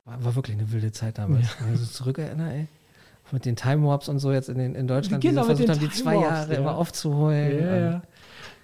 [0.05, 1.49] War, war wirklich eine wilde Zeit damals.
[1.61, 2.67] Wenn ich so zurückerinnere, ey.
[3.33, 5.69] Mit den Time Warps und so jetzt in, den, in Deutschland, Genau, die mit versucht
[5.71, 6.59] haben, die zwei Jahre ja.
[6.61, 7.59] immer aufzuholen.
[7.61, 8.03] Ja, ja.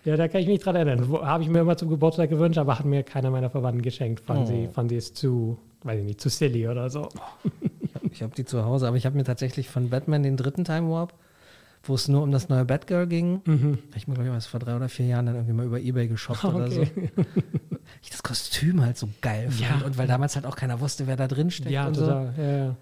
[0.05, 1.09] Ja, da kann ich mich dran erinnern.
[1.23, 4.21] Habe ich mir immer zum Geburtstag gewünscht, aber hat mir keiner meiner Verwandten geschenkt.
[4.21, 4.47] Fand, Oh.
[4.47, 7.09] sie, fand sie es zu, weiß ich nicht, zu silly oder so.
[8.11, 10.91] Ich habe die zu Hause, aber ich habe mir tatsächlich von Batman den dritten Time
[10.91, 11.15] Warp,
[11.85, 13.79] wo es nur um das neue Batgirl ging, Mhm.
[13.91, 15.81] hab ich mir, glaube ich, was vor drei oder vier Jahren dann irgendwie mal über
[15.81, 16.81] Ebay geshoppt oder so.
[16.83, 17.11] Okay.
[18.03, 19.87] Ich das Kostüm halt so geil fand Ja.
[19.87, 22.33] und weil damals halt auch keiner wusste, wer da drin steckt Ja, und total.
[22.37, 22.77] Ja, ja.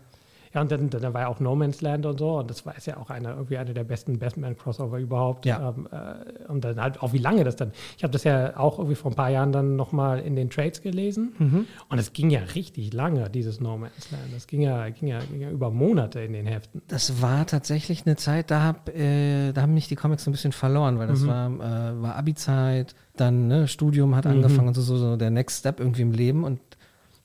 [0.53, 2.39] Ja, und dann, dann war ja auch No Man's Land und so.
[2.39, 5.47] Und das war ja auch eine, irgendwie eine der besten Batman-Crossover überhaupt.
[5.47, 5.71] Ja.
[5.77, 7.71] Ähm, äh, und dann halt auch, wie lange das dann.
[7.97, 10.83] Ich habe das ja auch irgendwie vor ein paar Jahren dann nochmal in den Trades
[10.83, 11.33] gelesen.
[11.39, 11.67] Mhm.
[11.89, 14.25] Und es ging ja richtig lange, dieses No Man's Land.
[14.35, 16.83] Das ging ja, ging ja, ging ja über Monate in den Heften.
[16.89, 20.33] Das war tatsächlich eine Zeit, da, hab, äh, da haben mich die Comics so ein
[20.33, 21.11] bisschen verloren, weil Mhm.
[21.13, 24.17] das war, äh, war Abi-Zeit, dann ne, Studium Mhm.
[24.17, 26.59] hat angefangen und so, so, so der Next Step irgendwie im Leben und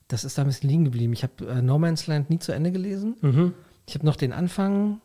[0.07, 1.13] das ist da ein bisschen liegen geblieben.
[1.13, 3.15] Ich habe äh, No Man's Land nie zu Ende gelesen.
[3.21, 3.53] Mhm.
[3.87, 4.99] Ich habe noch den Anfang,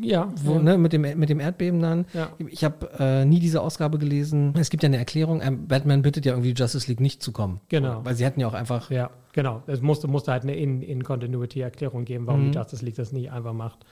[0.00, 0.58] Ja, wo, ja.
[0.62, 2.06] ne, mit, dem, mit dem Erdbeben dann.
[2.14, 2.30] Ja.
[2.38, 4.54] Ich habe äh, nie diese Ausgabe gelesen.
[4.56, 7.60] Es gibt ja eine Erklärung, ähm, Batman bittet ja irgendwie Justice League nicht zu kommen.
[7.68, 8.04] Genau.
[8.04, 9.62] Weil sie hätten ja auch einfach Ja, genau.
[9.66, 12.52] Es musste, musste halt eine In-Continuity-Erklärung geben, warum Mhm.
[12.52, 13.84] die Justice League das nicht einfach macht.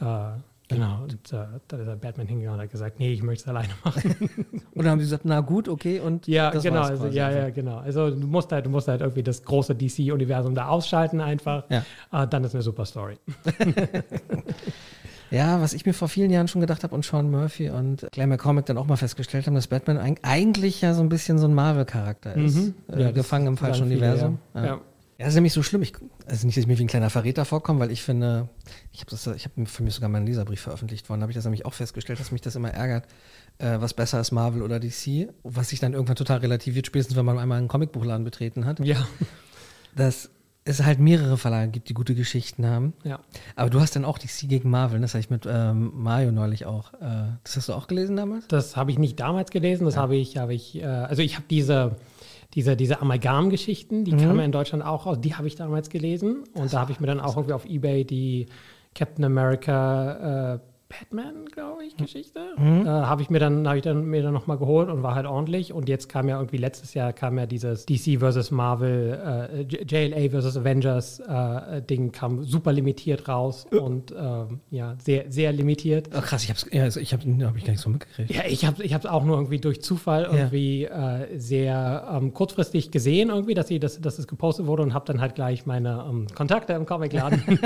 [0.00, 0.04] Äh,
[0.74, 1.02] genau.
[1.02, 3.72] Und äh, dann ist der Batman hingegangen und hat gesagt, nee, ich möchte es alleine
[3.84, 4.14] machen.
[4.74, 6.80] Und dann haben sie gesagt, na gut, okay, und ja, das genau.
[6.80, 7.76] Also, ja, ja, genau.
[7.78, 11.64] Also du musst halt, du musst halt irgendwie das große DC-Universum da ausschalten einfach.
[11.68, 11.84] Ja.
[12.12, 13.18] Äh, dann ist eine super Story.
[15.30, 18.26] Ja, was ich mir vor vielen Jahren schon gedacht habe und Sean Murphy und Clay
[18.26, 21.46] McCormick dann auch mal festgestellt haben, dass Batman eig eigentlich ja so ein bisschen so
[21.46, 22.56] ein Marvel-Charakter ist.
[22.56, 22.74] Mhm.
[22.92, 24.38] Äh, Ja, gefangen im falschen viele, Universum.
[24.54, 24.60] Ja.
[24.60, 24.66] Ja.
[24.66, 24.72] Ja.
[24.72, 25.82] Ja, das ist nämlich so schlimm.
[25.82, 25.92] Ich,
[26.30, 28.48] also nicht, dass ich mir wie ein kleiner Verräter vorkomme, weil ich finde,
[28.92, 31.66] ich habe habe für mich sogar meinen Leserbrief veröffentlicht worden, da habe ich das nämlich
[31.66, 33.06] auch festgestellt, dass mich das immer ärgert,
[33.58, 37.24] äh, was besser ist, Marvel oder DC, was sich dann irgendwann total relativiert, spätestens wenn
[37.24, 39.04] man einmal einen Comicbuchladen betreten hat, Ja.
[39.96, 40.30] dass
[40.64, 42.92] es halt mehrere Verlage gibt, die gute Geschichten haben.
[43.02, 43.18] ja.
[43.56, 45.04] Aber du hast dann auch DC gegen Marvel, ne?
[45.04, 46.92] das habe ich mit ähm, Mario neulich auch.
[46.94, 48.46] Äh, das hast du auch gelesen damals?
[48.48, 51.46] Das habe ich nicht damals gelesen, das habe ich, habe ich, äh, also ich habe
[51.50, 51.96] diese,
[52.54, 56.44] diese, diese Amalgam-Geschichten, die kamen ja in Deutschland auch raus, die habe ich damals gelesen.
[56.54, 58.46] Und da habe ich mir dann auch irgendwie auf Ebay die
[58.94, 60.58] Captain America äh,
[60.90, 64.58] Batman, glaube ich, Geschichte, äh, habe ich mir dann, habe ich dann mir dann nochmal
[64.58, 65.72] geholt und war halt ordentlich.
[65.72, 70.30] Und jetzt kam ja irgendwie letztes Jahr kam ja dieses DC versus Marvel, äh, JLA
[70.30, 76.10] versus Avengers äh, Ding kam super limitiert raus und ähm, ja, sehr, sehr limitiert.
[76.12, 78.30] Oh, krass, ich hab's, ja, also ich habe hab ich gar nicht so mitgekriegt.
[78.30, 83.30] Ja, ich habe es auch nur irgendwie durch Zufall irgendwie äh, sehr ähm, kurzfristig gesehen,
[83.30, 86.26] irgendwie, dass, sie, dass, dass es gepostet wurde und habe dann halt gleich meine ähm,
[86.34, 87.42] Kontakte im Comicladen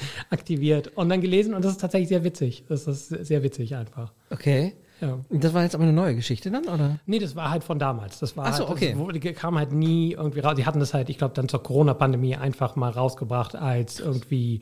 [0.30, 2.64] aktiviert und dann gelesen und das ist tatsächlich sehr witzig.
[2.68, 4.12] Das ist sehr witzig einfach.
[4.30, 4.74] Okay.
[5.00, 5.18] Ja.
[5.30, 6.98] Das war jetzt aber eine neue Geschichte dann, oder?
[7.06, 8.18] Nee, das war halt von damals.
[8.18, 9.20] Das war so, halt, okay.
[9.20, 10.54] das kam halt nie irgendwie raus.
[10.56, 14.60] Die hatten das halt, ich glaube, dann zur Corona-Pandemie einfach mal rausgebracht als irgendwie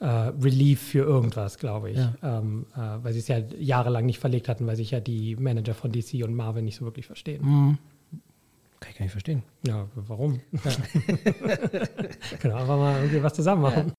[0.00, 1.98] äh, Relief für irgendwas, glaube ich.
[1.98, 2.12] Ja.
[2.22, 5.74] Ähm, äh, weil sie es ja jahrelang nicht verlegt hatten, weil sich ja die Manager
[5.74, 7.42] von DC und Marvel nicht so wirklich verstehen.
[7.42, 7.78] Mhm.
[8.80, 9.44] Kann ich gar nicht verstehen.
[9.64, 10.40] Ja, warum?
[12.40, 13.92] genau, einfach mal irgendwie was zusammen machen.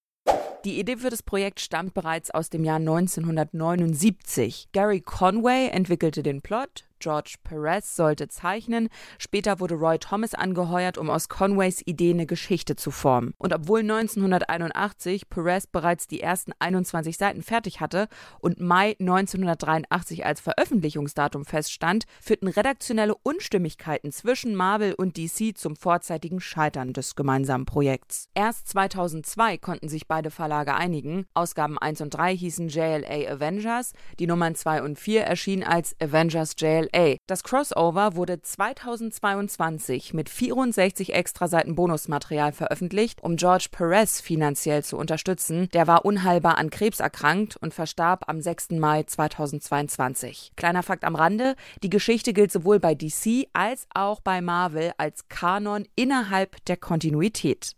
[0.65, 4.69] Die Idee für das Projekt stammt bereits aus dem Jahr 1979.
[4.71, 8.87] Gary Conway entwickelte den Plot, George Perez sollte zeichnen,
[9.17, 13.33] später wurde Roy Thomas angeheuert, um aus Conways Idee eine Geschichte zu formen.
[13.37, 18.07] Und obwohl 1981 Perez bereits die ersten 21 Seiten fertig hatte
[18.39, 26.39] und Mai 1983 als Veröffentlichungsdatum feststand, führten redaktionelle Unstimmigkeiten zwischen Marvel und DC zum vorzeitigen
[26.39, 28.29] Scheitern des gemeinsamen Projekts.
[28.33, 31.25] Erst 2002 konnten sich beide Verlage einigen.
[31.33, 36.55] Ausgaben 1 und 3 hießen JLA Avengers, die Nummern 2 und 4 erschienen als Avengers
[36.57, 36.92] JLA.
[37.27, 45.69] Das Crossover wurde 2022 mit 64 Extraseiten Bonusmaterial veröffentlicht, um George Perez finanziell zu unterstützen.
[45.73, 48.71] Der war unheilbar an Krebs erkrankt und verstarb am 6.
[48.71, 50.51] Mai 2022.
[50.55, 55.27] Kleiner Fakt am Rande, die Geschichte gilt sowohl bei DC als auch bei Marvel als
[55.29, 57.75] Kanon innerhalb der Kontinuität.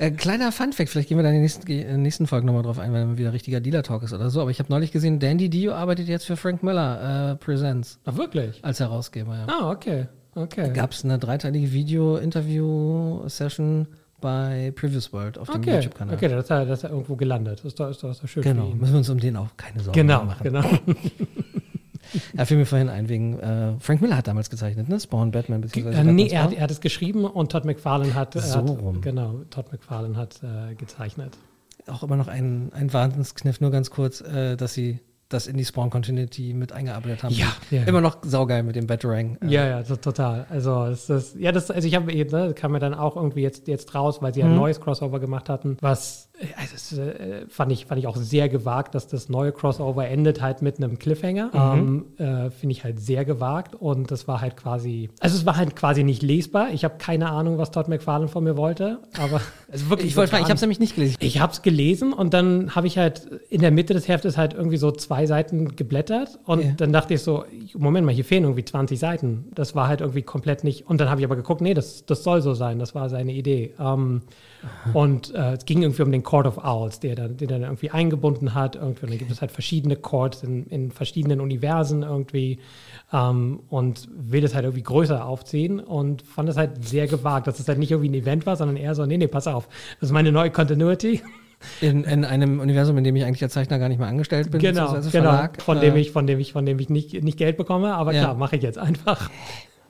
[0.00, 2.62] Äh, kleiner Funfact, vielleicht gehen wir dann in den nächsten, in den nächsten Folgen nochmal
[2.62, 4.40] drauf ein, wenn wieder richtiger Dealer-Talk ist oder so.
[4.40, 8.16] Aber ich habe neulich gesehen, Dandy Dio arbeitet jetzt für Frank Miller äh, Presents Ach,
[8.16, 8.64] wirklich?
[8.64, 9.36] als Herausgeber.
[9.36, 9.46] Ja.
[9.48, 10.06] Ah, okay.
[10.34, 10.72] Okay.
[10.72, 13.86] Gab es eine dreiteilige Video-Interview-Session
[14.22, 16.14] bei Previous World auf dem Okay, YouTube-Kanal.
[16.14, 17.58] okay, das ist, ja, das ist ja irgendwo gelandet.
[17.58, 19.48] Das ist doch, ist doch, ist doch schön Genau, müssen wir uns um den auch
[19.56, 20.42] keine Sorgen Genau, machen.
[20.44, 20.64] genau.
[22.36, 24.98] Er fiel mir vorhin ein, wegen äh, Frank Miller hat damals gezeichnet, ne?
[25.00, 26.56] Spawn, Batman, beziehungsweise Äh, nee, er hat, Spawn.
[26.58, 29.00] er hat es geschrieben und Todd McFarlane hat, er So hat rum.
[29.00, 31.36] genau, Todd McFarlane hat äh, gezeichnet.
[31.86, 35.64] auch immer noch ein, ein Wahnsinnskniff, nur ganz kurz, äh, dass sie das in die
[35.64, 37.32] Spawn-Continuity mit eingearbeitet haben.
[37.34, 37.86] Ja, ja, ja.
[37.86, 39.38] Immer noch saugeil mit dem Batarang.
[39.40, 40.46] Äh, Ja, ja, to- total.
[40.50, 43.42] Also es ist, ja, das, also ich habe eben, ne, kam mir dann auch irgendwie
[43.42, 44.50] jetzt, jetzt raus, weil sie Mhm.
[44.50, 48.48] ein neues Crossover gemacht hatten, was äh, also äh, fand ich fand ich auch sehr
[48.48, 51.50] gewagt, dass das neue Crossover endet halt mit einem Cliffhanger.
[51.76, 52.04] Mhm.
[52.18, 55.56] Ähm, äh, Finde ich halt sehr gewagt und das war halt quasi, also es war
[55.56, 56.70] halt quasi nicht lesbar.
[56.72, 59.40] Ich habe keine Ahnung, was Todd McFarlane von mir wollte, aber
[59.72, 61.16] also wirklich Ich wollte fragen, ich habe es nämlich nicht gelesen.
[61.20, 64.54] ich habe es gelesen und dann habe ich halt in der Mitte des Heftes halt
[64.54, 66.72] irgendwie so zwei Seiten geblättert und Ja.
[66.76, 67.44] dann dachte ich so,
[67.76, 69.46] Moment mal, hier fehlen irgendwie 20 Seiten.
[69.54, 70.86] Das war halt irgendwie komplett nicht.
[70.88, 73.32] Und dann habe ich aber geguckt, nee, das, das soll so sein, das war seine
[73.32, 73.74] Idee.
[73.78, 74.22] Ähm,
[74.92, 77.90] und äh, es ging irgendwie um den Court of Owls, der dann, den dann irgendwie
[77.90, 78.76] eingebunden hat.
[78.76, 79.02] Irgendwie.
[79.02, 82.60] Und dann gibt es halt verschiedene Courts in, in verschiedenen Universen irgendwie
[83.12, 87.58] ähm, und will das halt irgendwie größer aufziehen und fand es halt sehr gewagt, dass
[87.58, 89.66] es halt nicht irgendwie ein Event war, sondern eher so, nee, nee, pass auf,
[89.98, 91.20] das ist meine neue Continuity.
[91.80, 94.60] In, in einem Universum, in dem ich eigentlich als Zeichner gar nicht mehr angestellt bin,
[94.60, 95.02] Genau, genau.
[95.10, 95.60] Verlag.
[95.60, 98.12] von äh, dem ich, von dem ich, von dem ich nicht, nicht Geld bekomme, aber
[98.12, 98.20] Ja.
[98.22, 99.28] klar, mache ich jetzt einfach.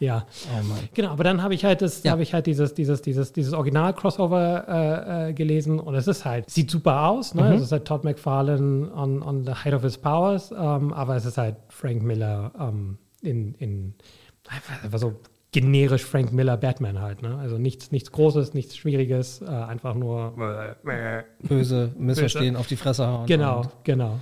[0.01, 0.79] Ja, Oh Mann.
[0.95, 1.11] genau.
[1.11, 2.13] Aber dann habe ich halt das, Ja.
[2.13, 6.49] habe ich halt dieses, dieses, dieses, dieses Original-Crossover äh, äh, gelesen und es ist halt,
[6.51, 7.41] sieht super aus, Mhm.
[7.43, 7.55] ne?
[7.55, 11.25] Es ist halt Todd McFarlane on, on the height of his powers, ähm, aber es
[11.27, 13.95] ist halt Frank Miller ähm, in, in
[14.49, 15.13] einfach, einfach so
[15.53, 17.37] generisch Frank Miller Batman halt, ne?
[17.37, 20.33] Also nichts, nichts Großes, nichts Schwieriges, äh, einfach nur
[21.43, 23.27] Böse, Missverstehen, auf die Fresse hauen.
[23.27, 24.19] Genau, Und, genau.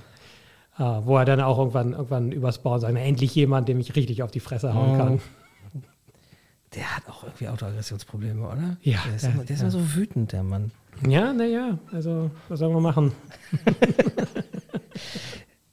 [0.77, 4.23] Äh, wo er dann auch irgendwann, irgendwann über Spawn sagt, endlich jemand, dem ich richtig
[4.23, 4.97] auf die Fresse hauen Oh.
[4.97, 5.19] kann.
[6.75, 8.77] Der hat auch irgendwie Autoaggressionsprobleme, oder?
[8.81, 9.67] Ja, Der ist, ja, immer, der ist ja.
[9.69, 10.71] immer so wütend, der Mann.
[11.07, 13.11] Ja, naja, also was sollen wir machen?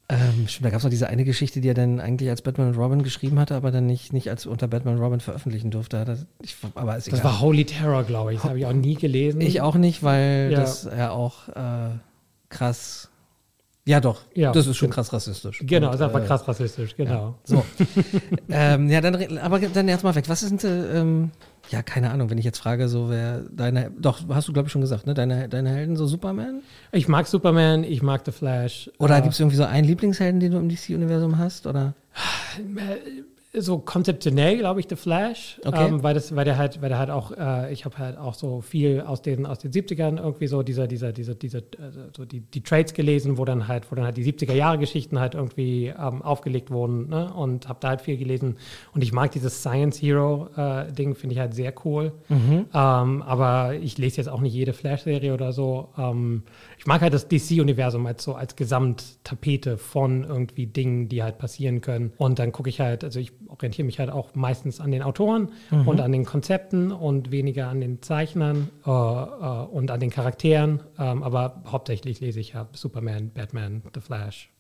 [0.09, 2.69] Ähm, stimmt, da gab es noch diese eine Geschichte, die er dann eigentlich als Batman
[2.69, 6.05] und Robin geschrieben hatte, aber dann nicht, nicht als unter Batman und Robin veröffentlichen durfte.
[6.05, 7.25] Das, ich, aber ist Das egal.
[7.33, 8.39] war Holy Terror, glaube ich.
[8.41, 9.41] Das habe ich auch nie gelesen.
[9.41, 10.61] Ich auch nicht, weil Ja.
[10.61, 11.97] das ja auch äh,
[12.51, 13.11] krass.
[13.87, 14.23] Ja, doch.
[14.35, 14.51] Ja.
[14.51, 15.63] Das ist schon krass rassistisch.
[15.65, 17.37] Genau, Und, ist einfach äh, krass rassistisch, genau.
[17.45, 17.65] So.
[18.49, 20.29] ähm, ja, dann, aber dann jetzt mal weg.
[20.29, 21.31] Was ist denn, äh, ähm,
[21.71, 24.73] ja, keine Ahnung, wenn ich jetzt frage, so wer deine, doch, hast du glaube ich
[24.73, 25.15] schon gesagt, ne?
[25.15, 26.63] Deine, deine Helden, so Superman?
[26.91, 28.91] Ich mag Superman, ich mag The Flash.
[28.99, 31.69] Oder äh, gibt es irgendwie so einen Lieblingshelden, den du im DC-Universum hast?
[31.69, 31.95] Oder?
[33.59, 35.87] So konzeptionell, glaube ich, The Flash, Okay.
[35.89, 38.35] ähm, weil, das, weil der halt, weil der halt auch, äh, ich habe halt auch
[38.35, 42.25] so viel aus den, aus den 70ern irgendwie so dieser, dieser, dieser, diese, also so
[42.25, 45.35] die, die Trades gelesen, wo dann halt, wo dann halt die 70er Jahre Geschichten halt
[45.35, 47.33] irgendwie ähm, aufgelegt wurden, ne?
[47.35, 48.57] Und habe da halt viel gelesen.
[48.95, 52.13] Und ich mag dieses Science Hero äh, Ding, finde ich halt sehr cool.
[52.75, 55.89] Ähm, aber ich lese jetzt auch nicht jede Flash-Serie oder so.
[56.87, 61.39] Ähm, ich mag halt das DC-Universum als so als Gesamttapete von irgendwie Dingen, die halt
[61.39, 62.13] passieren können.
[62.17, 65.51] Und dann gucke ich halt, also ich orientiere mich halt auch meistens an den Autoren
[65.71, 70.81] und an den Konzepten und weniger an den Zeichnern äh, äh, und an den Charakteren.
[70.99, 74.51] Ähm, aber hauptsächlich lese ich ja Superman, Batman, The Flash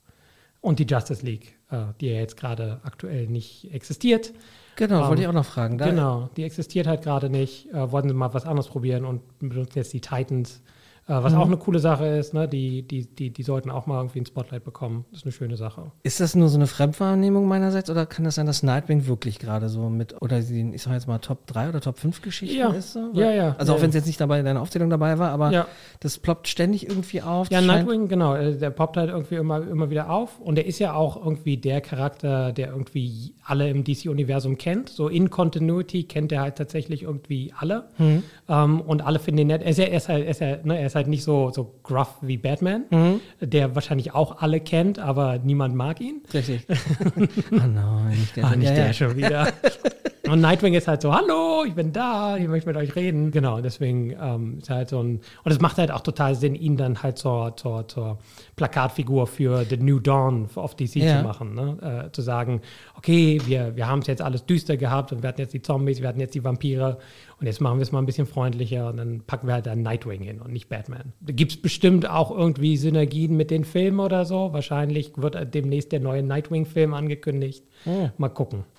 [0.60, 4.32] und die Justice League, äh, die ja jetzt gerade aktuell nicht existiert.
[4.76, 5.78] Genau, Ähm, wollte ich auch noch fragen.
[5.78, 7.72] Da, Genau, die existiert halt gerade nicht.
[7.72, 10.60] Äh, wollten sie mal was anderes probieren und benutzen jetzt die Titans.
[11.08, 11.38] Äh, was Mhm.
[11.38, 12.48] auch eine coole Sache ist, ne?
[12.48, 15.04] die, die, die, die sollten auch mal irgendwie ein Spotlight bekommen.
[15.10, 15.92] Das ist eine schöne Sache.
[16.02, 19.68] Ist das nur so eine Fremdwahrnehmung meinerseits oder kann das sein, dass Nightwing wirklich gerade
[19.68, 22.70] so mit, oder die, ich sag jetzt mal Top 3 oder Top 5 Geschichten Ja.
[22.72, 22.92] ist?
[22.94, 23.10] So?
[23.14, 23.54] Ja, ja.
[23.58, 25.66] Also auch Ja, wenn es jetzt nicht dabei in deiner Aufzählung dabei war, aber Ja.
[26.00, 27.50] das ploppt ständig irgendwie auf.
[27.52, 28.34] Ja, Nightwing, genau.
[28.34, 30.40] äh, Der poppt halt irgendwie immer, immer wieder auf.
[30.40, 34.88] Und der ist ja auch irgendwie der Charakter, der irgendwie alle im DC-Universum kennt.
[34.88, 37.84] So in Continuity kennt er halt tatsächlich irgendwie alle.
[37.98, 38.24] Mhm.
[38.48, 39.62] Ähm, und alle finden ihn nett.
[39.62, 41.50] Er ist, ja, er ist, halt, er ist, ja, ne, er ist halt nicht so,
[41.54, 43.20] so gruff wie Batman, Mhm.
[43.40, 46.22] der wahrscheinlich auch alle kennt, aber niemand mag ihn.
[46.34, 46.66] Richtig.
[47.60, 48.44] ah nein, nicht der.
[48.44, 49.48] Ah, nicht der schon wieder.
[50.28, 53.30] Und Nightwing ist halt so, hallo, ich bin da, ich möchte mit euch reden.
[53.30, 56.76] Genau, deswegen ähm, ist halt so ein, und es macht halt auch total Sinn, ihn
[56.76, 58.18] dann halt zur, zur, zur
[58.56, 61.18] Plakatfigur für The New Dawn auf DC Ja.
[61.18, 61.54] zu machen.
[61.54, 62.06] Ne?
[62.08, 62.60] Äh, zu sagen,
[62.96, 66.00] okay, wir, wir haben es jetzt alles düster gehabt und wir hatten jetzt die Zombies,
[66.00, 66.98] wir hatten jetzt die Vampire
[67.38, 69.82] und jetzt machen wir es mal ein bisschen freundlicher und dann packen wir halt dann
[69.82, 71.12] Nightwing hin und nicht Batman.
[71.20, 74.52] Da gibt es bestimmt auch irgendwie Synergien mit den Filmen oder so.
[74.54, 77.64] Wahrscheinlich wird demnächst der neue Nightwing-Film angekündigt.
[77.84, 78.08] Oh.
[78.16, 78.64] Mal gucken.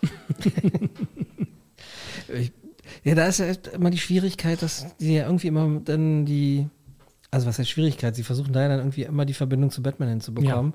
[3.04, 6.68] Ja, da ist ja immer die Schwierigkeit, dass die ja irgendwie immer dann die,
[7.32, 8.16] also was heißt Schwierigkeit?
[8.16, 10.74] Sie versuchen da ja dann irgendwie immer die Verbindung zu Batman hinzubekommen,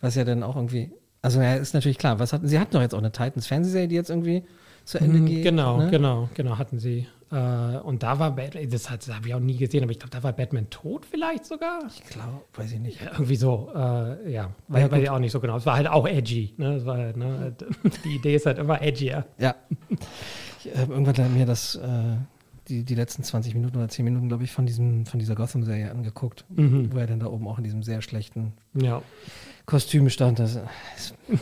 [0.00, 0.92] was ja dann auch irgendwie,
[1.22, 3.94] also ja, ist natürlich klar, was hatten, sie hatten doch jetzt auch eine Titans-Fernsehserie, die
[3.94, 4.44] jetzt irgendwie
[4.84, 5.44] zu Ende Mhm, geht.
[5.44, 5.90] Genau, ne?
[5.90, 7.06] genau, genau, hatten sie.
[7.32, 10.10] Äh, und da war Batman, das, das habe ich auch nie gesehen, aber ich glaube,
[10.10, 11.80] da war Batman tot vielleicht sogar.
[11.88, 13.00] Ich glaube, weiß ich nicht.
[13.02, 14.98] Ja, irgendwie so, äh, ja, Ja, weiß, weiß gut.
[15.02, 15.56] ich auch nicht so genau.
[15.56, 16.52] Es war halt auch edgy.
[16.58, 16.84] Ne?
[16.84, 17.56] War, ne?
[18.04, 19.24] Die Idee ist halt immer edgier.
[19.38, 19.54] Ja.
[20.64, 22.16] Ich habe irgendwann mir das, äh,
[22.68, 25.90] die, die letzten 20 Minuten oder 10 Minuten, glaube ich, von, diesem, von dieser Gotham-Serie
[25.90, 26.92] angeguckt, Mhm.
[26.92, 29.00] wo er dann da oben auch in diesem sehr schlechten Ja.
[29.66, 30.38] Kostüm stand.
[30.38, 31.14] Das, das,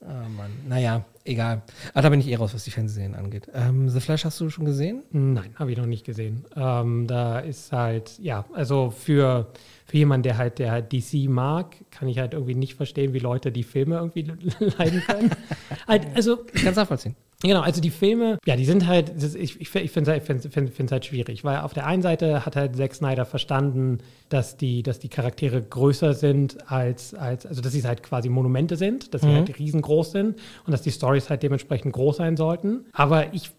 [0.00, 0.50] oh Mann.
[0.68, 1.62] Naja, egal.
[1.92, 3.48] Aber da bin ich eh raus, was die Fernsehserien angeht.
[3.54, 5.02] Ähm, The Flash hast du schon gesehen?
[5.10, 6.44] Nein, habe ich noch nicht gesehen.
[6.56, 9.48] Ähm, da ist halt, ja, also für,
[9.86, 13.18] für jemanden, der halt, der halt DC mag, kann ich halt irgendwie nicht verstehen, wie
[13.18, 14.22] Leute die Filme irgendwie
[14.78, 15.30] leiden können.
[15.86, 17.16] halt, also, Ich kann es nachvollziehen.
[17.42, 20.92] Genau, also die Filme, ja, die sind halt, ich, ich, finde es find, find, find's
[20.92, 25.00] halt schwierig, weil auf der einen Seite hat halt Zack Snyder verstanden, dass die, dass
[25.00, 29.28] die Charaktere größer sind als, als, also dass sie halt quasi Monumente sind, dass sie
[29.28, 32.86] halt riesengroß sind und dass die Stories halt dementsprechend groß sein sollten.
[32.92, 33.50] Aber ich,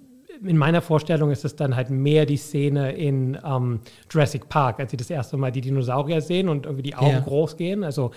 [0.41, 4.91] in meiner Vorstellung ist es dann halt mehr die Szene in ähm, Jurassic Park, als
[4.91, 7.19] sie das erste Mal die Dinosaurier sehen und irgendwie die Augen Ja.
[7.19, 7.83] groß gehen.
[7.83, 8.11] Also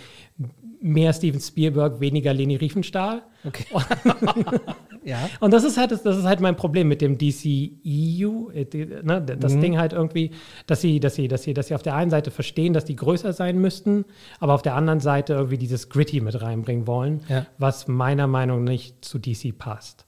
[0.81, 3.23] mehr Steven Spielberg, weniger Leni Riefenstahl.
[3.45, 3.65] Okay.
[5.07, 5.19] ja.
[5.41, 8.67] Und das ist halt, das ist halt mein Problem mit dem DCEU, äh,
[9.03, 9.61] ne, das Mhm.
[9.61, 10.33] Ding halt irgendwie,
[10.67, 12.97] dass sie, dass sie, dass sie, dass sie auf der einen Seite verstehen, dass die
[12.97, 14.05] größer sein müssten,
[14.41, 17.47] aber auf der anderen Seite irgendwie dieses Gritty mit reinbringen wollen, Ja.
[17.59, 20.05] was meiner Meinung nach nicht zu DC passt.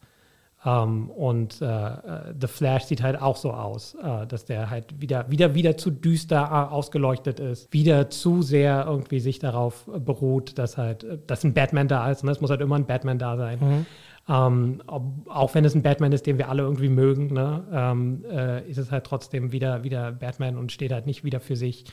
[0.66, 5.00] Ähm, und äh, äh, The Flash sieht halt auch so aus, äh, dass der halt
[5.00, 10.58] wieder, wieder, wieder zu düster äh, ausgeleuchtet ist, wieder zu sehr irgendwie sich darauf beruht,
[10.58, 12.24] dass halt, dass ein Batman da ist.
[12.24, 13.86] Und es muss halt immer ein Batman da sein.
[14.28, 18.24] Ähm, ob, auch wenn es ein Batman ist, den wir alle irgendwie mögen, ne, ähm,
[18.30, 21.84] äh, ist es halt trotzdem wieder, wieder Batman und steht halt nicht wieder für sich.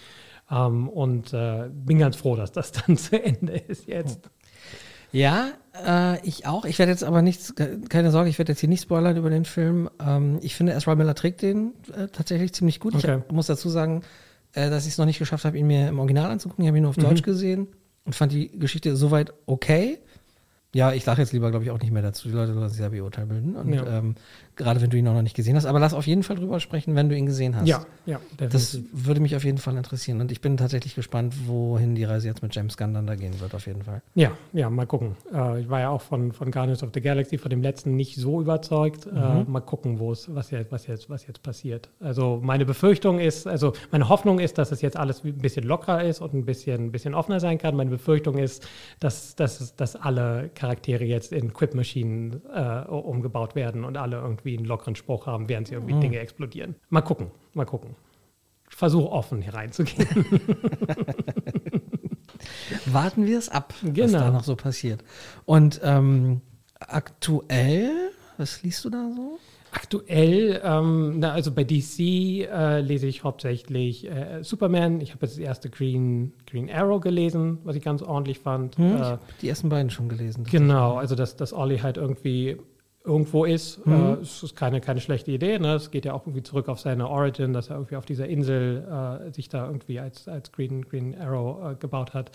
[0.51, 4.29] Ähm, und äh, bin ganz froh, dass das dann zu Ende ist jetzt.
[5.11, 5.51] Ja,
[5.85, 6.65] äh, ich auch.
[6.65, 7.55] Ich werde jetzt aber nichts,
[7.87, 9.89] keine Sorge, ich werde jetzt hier nicht spoilern über den Film.
[10.05, 12.95] Ähm, ich finde, Ezra Miller trägt den äh, tatsächlich ziemlich gut.
[12.95, 13.21] Okay.
[13.25, 14.01] Ich muss dazu sagen,
[14.51, 16.65] äh, dass ich es noch nicht geschafft habe, ihn mir im Original anzugucken.
[16.65, 17.67] Ich habe ihn nur auf Deutsch gesehen
[18.03, 19.99] und fand die Geschichte soweit okay.
[20.75, 22.27] Ja, ich sage jetzt lieber, glaube ich, auch nicht mehr dazu.
[22.27, 23.55] Die Leute sollen sich Urteil bilden.
[23.55, 23.85] Und Ja.
[23.99, 24.15] ähm,
[24.55, 25.65] gerade wenn du ihn auch noch nicht gesehen hast.
[25.65, 27.67] Aber lass auf jeden Fall drüber sprechen, wenn du ihn gesehen hast.
[27.67, 29.05] Ja, ja, Das definitiv.
[29.05, 30.21] würde mich auf jeden Fall interessieren.
[30.21, 33.39] Und ich bin tatsächlich gespannt, wohin die Reise jetzt mit James Gunn dann da gehen
[33.39, 34.01] wird, auf jeden Fall.
[34.13, 35.15] Ja, ja, mal gucken.
[35.33, 38.15] Äh, ich war ja auch von, von Guardians of the Galaxy, von dem letzten nicht
[38.15, 39.07] so überzeugt.
[39.07, 41.89] Äh, mal gucken, wo es, was jetzt, was jetzt, was jetzt passiert.
[41.99, 46.03] Also meine Befürchtung ist, also meine Hoffnung ist, dass es jetzt alles ein bisschen lockerer
[46.03, 47.75] ist und ein bisschen, ein bisschen offener sein kann.
[47.75, 48.67] Meine Befürchtung ist,
[48.99, 54.65] dass, dass, dass alle Charaktere jetzt in Quip-Maschinen äh, umgebaut werden und alle irgendwie einen
[54.65, 56.75] lockeren Spruch haben, während sie irgendwie Dinge explodieren.
[56.89, 57.95] Mal gucken, mal gucken.
[58.69, 60.07] Ich versuche offen hier reinzugehen.
[62.85, 64.19] Warten wir es ab, was Genau.
[64.19, 65.03] da noch so passiert.
[65.45, 66.41] Und ähm,
[66.79, 69.39] aktuell, was liest du da so?
[69.71, 75.01] Aktuell, ähm, na, also bei DC äh, lese ich hauptsächlich äh, Superman.
[75.01, 78.77] Ich habe jetzt das erste Green, Green Arrow gelesen, was ich ganz ordentlich fand.
[78.77, 80.45] Hm, ich Äh, habe die ersten beiden schon gelesen.
[80.45, 82.57] genau, also dass, dass Ollie halt irgendwie
[83.05, 85.59] irgendwo ist, äh, es ist keine, keine schlechte Idee.
[85.59, 85.75] Ne?
[85.75, 88.83] Es geht ja auch irgendwie zurück auf seine Origin, dass er irgendwie auf dieser Insel
[89.29, 92.31] äh, sich da irgendwie als, als Green, Green Arrow äh, gebaut hat.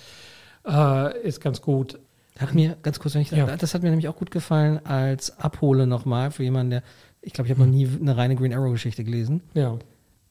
[0.67, 1.99] äh, ist ganz gut.
[2.39, 3.57] Hat mir, ganz kurz, wenn ich, Ja.
[3.57, 6.83] das hat mir nämlich auch gut gefallen als Abhole nochmal für jemanden, der,
[7.21, 9.43] ich glaube, ich habe noch nie eine reine Green Arrow-Geschichte gelesen.
[9.55, 9.79] Ja.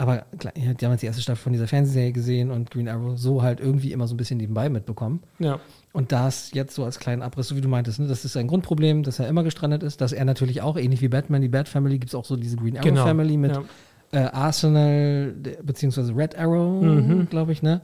[0.02, 3.18] Aber klar, ich habe damals die erste Staffel von dieser Fernsehserie gesehen und Green Arrow
[3.18, 5.22] so halt irgendwie immer so ein bisschen nebenbei mitbekommen.
[5.40, 5.60] Ja.
[5.92, 8.48] Und das jetzt so als kleinen Abriss, so wie du meintest, ne, das ist ein
[8.48, 11.68] Grundproblem, dass er immer gestrandet ist, dass er natürlich auch, ähnlich wie Batman, die Bat
[11.68, 13.04] Family, gibt es auch so diese Green Arrow Genau.
[13.06, 13.64] Family mit Ja.
[14.14, 17.28] äh, Arsenal, beziehungsweise Red Arrow, Mhm.
[17.30, 17.82] glaube ich, ne?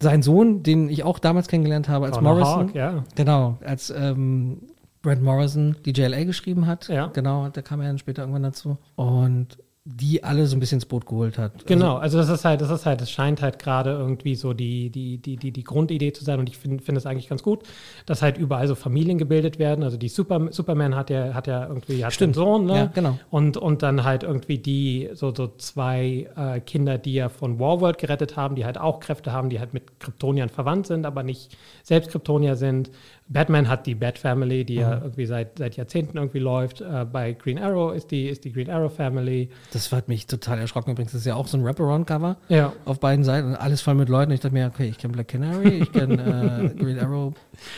[0.00, 2.68] Sein Sohn, den ich auch damals kennengelernt habe als Connor Morrison.
[2.68, 3.04] Hawk, ja.
[3.16, 4.58] Genau, als ähm,
[5.02, 6.86] Brent Morrison die JLA geschrieben hat.
[6.88, 7.06] Ja.
[7.08, 8.78] Genau, da kam er dann später irgendwann dazu.
[8.94, 9.58] Und
[9.90, 11.64] die alle so ein bisschen ins Boot geholt hat.
[11.66, 14.90] Genau, also das ist halt, das ist halt, das scheint halt gerade irgendwie so die,
[14.90, 17.62] die, die, die, die Grundidee zu sein und ich finde es eigentlich ganz gut,
[18.04, 19.82] dass halt überall so Familien gebildet werden.
[19.82, 22.36] Also die Super, Superman hat ja, hat ja irgendwie hat Stimmt.
[22.36, 22.76] einen Sohn, ne?
[22.76, 23.18] Ja, genau.
[23.30, 27.96] Und, und dann halt irgendwie die, so, so zwei äh, Kinder, die ja von Warworld
[27.96, 31.56] gerettet haben, die halt auch Kräfte haben, die halt mit Kryptoniern verwandt sind, aber nicht
[31.82, 32.90] selbst Kryptonier sind.
[33.30, 34.80] Batman hat die Bat Family, die Mhm.
[34.80, 36.80] ja irgendwie seit, seit Jahrzehnten irgendwie läuft.
[36.80, 39.50] Äh, bei Green Arrow ist die, ist die Green Arrow Family.
[39.72, 41.12] Das hat mich total erschrocken übrigens.
[41.12, 42.72] Das ist ja auch so ein Wraparound-Cover Ja.
[42.86, 44.32] auf beiden Seiten und alles voll mit Leuten.
[44.32, 47.34] Ich dachte mir, okay, ich kenne Black Canary, ich kenne äh, Green Arrow.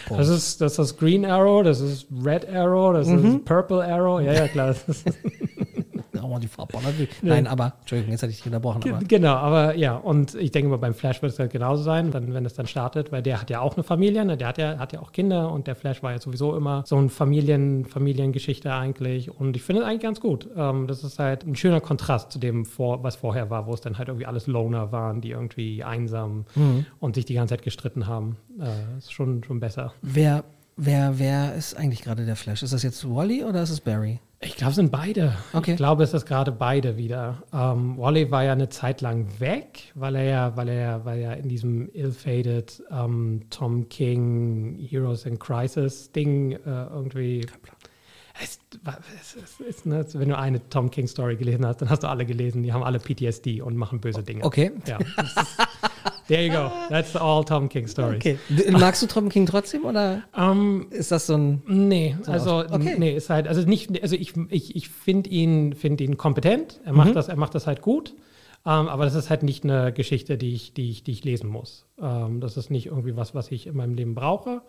[0.09, 3.27] Das ist, das ist Green Arrow, das ist Red Arrow, das Mhm.
[3.37, 4.21] ist Purple Arrow.
[4.21, 4.75] Ja, ja, klar.
[6.21, 7.11] Ist, oh, die Farbe natürlich.
[7.23, 8.83] Nein, aber, Entschuldigung, jetzt hatte ich dich unterbrochen.
[8.89, 9.05] Aber.
[9.05, 12.33] genau, aber ja, und ich denke mal, beim Flash wird es halt genauso sein, wenn,
[12.35, 14.37] wenn es dann startet, weil der hat ja auch eine Familie, ne?
[14.37, 16.97] der hat ja, hat ja auch Kinder und der Flash war ja sowieso immer so
[16.97, 19.31] eine Familien, Familiengeschichte eigentlich.
[19.31, 20.49] Und ich finde es eigentlich ganz gut.
[20.57, 23.81] Ähm, das ist halt ein schöner Kontrast zu dem, vor, was vorher war, wo es
[23.81, 26.87] dann halt irgendwie alles Loner waren, die irgendwie einsam Mhm.
[26.99, 28.37] und sich die ganze Zeit gestritten haben.
[28.61, 29.93] Äh, ist schon, schon besser.
[30.03, 30.45] Wer,
[30.77, 32.63] wer, wer ist eigentlich gerade der Flash?
[32.63, 34.21] Ist das jetzt Wally oder ist es Barry?
[34.43, 35.37] Ich glaube, es sind beide.
[35.53, 35.73] Okay.
[35.73, 37.43] Ich glaube, es ist gerade beide wieder.
[37.53, 41.37] Ähm, Wally war ja eine Zeit lang weg, weil er ja, weil er, weil er
[41.37, 47.47] in diesem ill-fated ähm, Tom King Heroes in Crisis Ding äh, irgendwie.
[48.43, 48.59] Es,
[49.21, 52.07] es, es ist, ne, wenn du eine Tom King Story gelesen hast, dann hast du
[52.09, 52.63] alle gelesen.
[52.63, 54.43] Die haben alle PTSD und machen böse Dinge.
[54.43, 54.71] Okay.
[54.87, 54.97] Ja.
[55.17, 55.57] das ist-
[56.31, 56.71] There you go.
[56.89, 58.19] That's all Tom King Stories.
[58.19, 58.39] Okay.
[58.71, 61.63] Magst du Tom King trotzdem oder Ähm, ist das so ein.
[61.67, 62.95] Nee, So also okay.
[62.99, 66.93] nee, ist halt, also nicht, also ich, ich, ich finde ihn, finde ihn kompetent, er
[66.93, 68.15] macht das, er macht das halt gut.
[68.67, 71.49] Ähm, aber das ist halt nicht eine Geschichte, die ich, die ich, die ich lesen
[71.49, 71.87] muss.
[72.01, 74.61] Ähm, das ist nicht irgendwie was, was ich in meinem Leben brauche.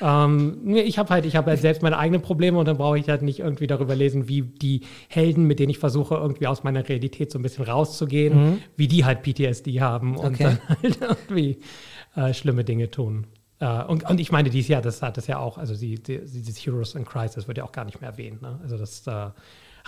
[0.00, 3.08] Ähm, ich habe halt, ich habe halt selbst meine eigenen Probleme und dann brauche ich
[3.08, 6.88] halt nicht irgendwie darüber lesen, wie die Helden, mit denen ich versuche, irgendwie aus meiner
[6.88, 10.42] Realität so ein bisschen rauszugehen, wie die halt PTSD haben und Okay.
[10.42, 11.58] dann halt irgendwie
[12.16, 13.28] äh, schlimme Dinge tun.
[13.60, 16.18] Äh, und, und ich meine, dieses Jahr, das hat das ja auch, also die, die,
[16.18, 18.42] dieses Heroes in Crisis wird ja auch gar nicht mehr erwähnt.
[18.42, 18.58] Ne?
[18.62, 19.30] Also das äh,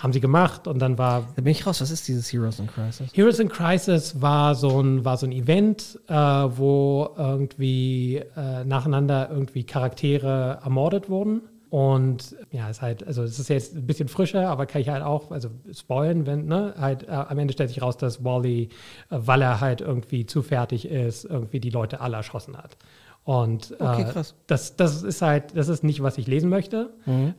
[0.01, 1.81] haben sie gemacht und dann war Da bin ich raus.
[1.81, 3.09] Was ist dieses Heroes in Crisis?
[3.13, 9.29] Heroes in Crisis war so ein, war so ein Event, äh, wo irgendwie äh, nacheinander
[9.29, 11.41] irgendwie Charaktere ermordet wurden.
[11.71, 15.03] Und ja, ist halt, also es ist jetzt ein bisschen frischer, aber kann ich halt
[15.03, 18.67] auch, also spoilen, wenn, ne, halt äh, am Ende stellt sich raus, dass Wally, äh,
[19.09, 22.75] weil er halt irgendwie zu fertig ist, irgendwie die Leute alle erschossen hat.
[23.23, 26.89] Und Okay, äh, das, das ist halt, das ist nicht, was ich lesen möchte.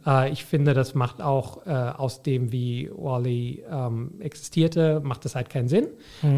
[0.06, 5.34] Äh, ich finde, das macht auch äh, aus dem, wie Wally ähm, existierte, macht das
[5.34, 5.88] halt keinen Sinn.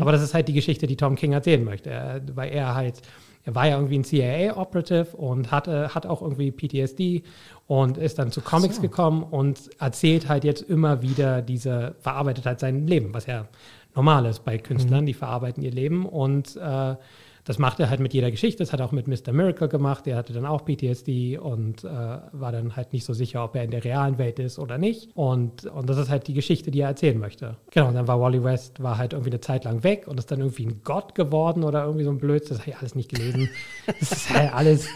[0.01, 1.91] Aber das ist halt die Geschichte, die Tom King erzählen möchte.
[1.91, 3.03] Er, weil er halt,
[3.45, 7.23] er war ja irgendwie ein CIA-Operative und hatte, hat auch irgendwie PTSD
[7.67, 12.61] und ist dann zu Comics gekommen und erzählt halt jetzt immer wieder diese, verarbeitet halt
[12.61, 13.47] sein Leben, was ja
[13.95, 16.95] normal ist bei Künstlern, die verarbeiten ihr Leben und äh,
[17.45, 18.63] das macht er halt mit jeder Geschichte.
[18.63, 19.33] Das hat er auch mit Mr.
[19.33, 20.07] Miracle gemacht.
[20.07, 23.65] Der hatte dann auch PTSD und äh, war dann halt nicht so sicher, ob er
[23.65, 25.11] in der realen Welt ist oder nicht.
[25.15, 27.57] Und, und das ist halt die Geschichte, die er erzählen möchte.
[27.71, 30.31] Genau, und dann war Wally West, war halt irgendwie eine Zeit lang weg und ist
[30.31, 32.57] dann irgendwie ein Gott geworden oder irgendwie so ein Blödsinn.
[32.57, 33.51] Das habe ich alles nicht gelesen.
[33.87, 34.89] Das ist halt alles.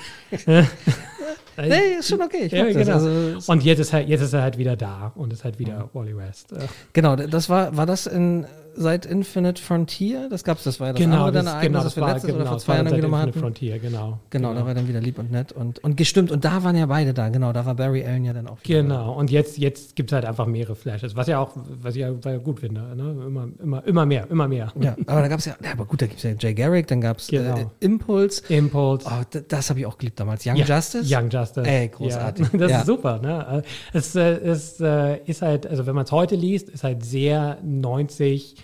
[1.58, 2.48] Nee, ist schon okay.
[2.50, 2.92] Ja, genau.
[2.94, 5.90] Also, und jetzt ist, er, jetzt ist er halt wieder da und ist halt wieder
[5.92, 6.54] Wally West.
[6.94, 8.46] Genau, das war, war das in,
[8.78, 10.28] seit Infinite Frontier?
[10.30, 12.36] Das gab's, das war ja das Genau, andere das, Ereignis, genau, das wir letztes genau,
[12.40, 13.40] oder vor zwei Jahren wieder mal Infinite hatten.
[13.40, 14.18] Frontier, genau.
[14.30, 16.30] Genau, da war dann wieder lieb und nett und, und gestimmt.
[16.30, 17.52] Und da waren ja beide da, genau.
[17.52, 18.82] Da war Barry Allen ja dann auch wieder.
[18.82, 21.52] Genau, und jetzt, jetzt gibt es halt einfach mehrere Flashes, was ja auch,
[21.82, 22.80] was ich ja gut finde.
[22.96, 23.16] Ne?
[23.26, 24.72] Immer, immer, immer mehr, immer mehr.
[24.80, 27.28] Ja, aber da gab's ja, ja, aber gut, da gibt's ja Jay Garrick, dann gab's
[27.28, 27.56] Genau.
[27.56, 28.42] äh, Impulse.
[28.48, 29.06] Impulse.
[29.08, 30.46] Oh, das habe ich auch geliebt damals.
[30.46, 31.04] Young Ja, Justice?
[31.06, 31.66] Young Justice.
[31.68, 32.46] Ey, großartig.
[32.52, 33.18] Ja, das ist super.
[33.20, 33.62] Ne?
[33.92, 37.58] Es, äh, es äh, ist halt, also wenn man es heute liest, ist halt sehr
[37.62, 38.56] 90,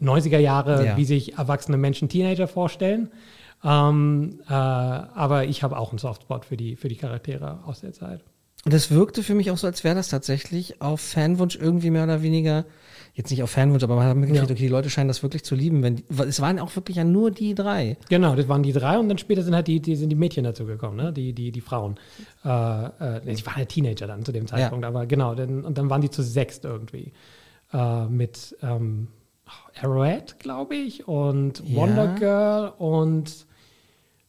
[0.00, 0.96] 90er Jahre, Ja.
[0.96, 3.10] wie sich erwachsene Menschen Teenager vorstellen.
[3.62, 7.92] Ähm, äh, aber ich habe auch einen Softspot für die, für die Charaktere aus der
[7.92, 8.22] Zeit.
[8.64, 12.04] Und es wirkte für mich auch so, als wäre das tatsächlich auf Fanwunsch irgendwie mehr
[12.04, 12.66] oder weniger,
[13.14, 14.54] jetzt nicht auf Fanwunsch, aber man hat mitgekriegt, Ja.
[14.54, 15.82] okay, die Leute scheinen das wirklich zu lieben.
[15.82, 17.96] Wenn die, es waren auch wirklich ja nur die drei.
[18.10, 20.44] Genau, das waren die drei und dann später sind halt die, die, sind die Mädchen
[20.44, 21.10] dazu gekommen, ne?
[21.12, 21.96] die, die, die Frauen.
[22.44, 25.88] Äh, äh, die waren ja Teenager dann zu dem Zeitpunkt, aber genau, dann, und dann
[25.90, 27.12] waren die zu sechst irgendwie.
[27.72, 29.08] Äh, mit ähm,
[29.82, 31.76] Arrowhead, glaube ich, und Ja.
[31.76, 33.46] Wonder Girl und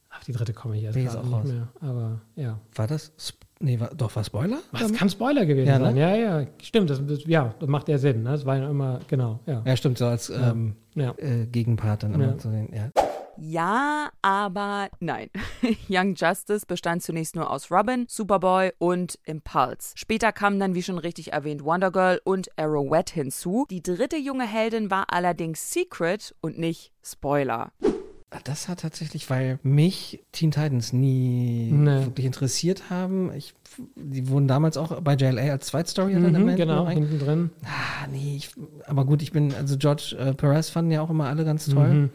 [0.10, 1.46] ach, die dritte komme ich jetzt gerade auch nicht raus.
[1.48, 1.68] mehr.
[1.82, 2.60] Aber ja.
[2.76, 3.14] War das?
[3.60, 4.58] Nee, war, doch, war Spoiler?
[4.72, 5.86] Das kann Spoiler gewesen Ja, ne?
[5.86, 5.98] sein.
[5.98, 6.90] Ja, ja, stimmt.
[6.90, 8.24] Das, das, ja, das macht ja Sinn.
[8.24, 8.32] Ne?
[8.32, 9.62] Das war ja immer, genau, ja.
[9.66, 12.90] Ja, stimmt, so als ähm, äh, Gegenpart dann immer zu den, ja.
[13.38, 15.30] Ja, aber nein.
[15.90, 19.94] Young Justice bestand zunächst nur aus Robin, Superboy und Impulse.
[19.96, 23.66] Später kamen dann, wie schon richtig erwähnt, Wonder Girl und Arrowhead hinzu.
[23.70, 27.72] Die dritte junge Heldin war allerdings Secret und nicht Spoiler.
[28.46, 32.06] Das hat tatsächlich, weil mich Teen Titans nie Nee.
[32.06, 33.34] wirklich interessiert haben.
[33.34, 33.54] Ich,
[33.96, 37.50] die wurden damals auch bei JLA als Zweitstory dann im Mhm, genau, hinten drin.
[37.66, 38.52] Ah, nee, ich,
[38.86, 41.90] aber gut, ich bin, also George äh, Perez fanden ja auch immer alle ganz toll.
[41.94, 42.10] Mhm.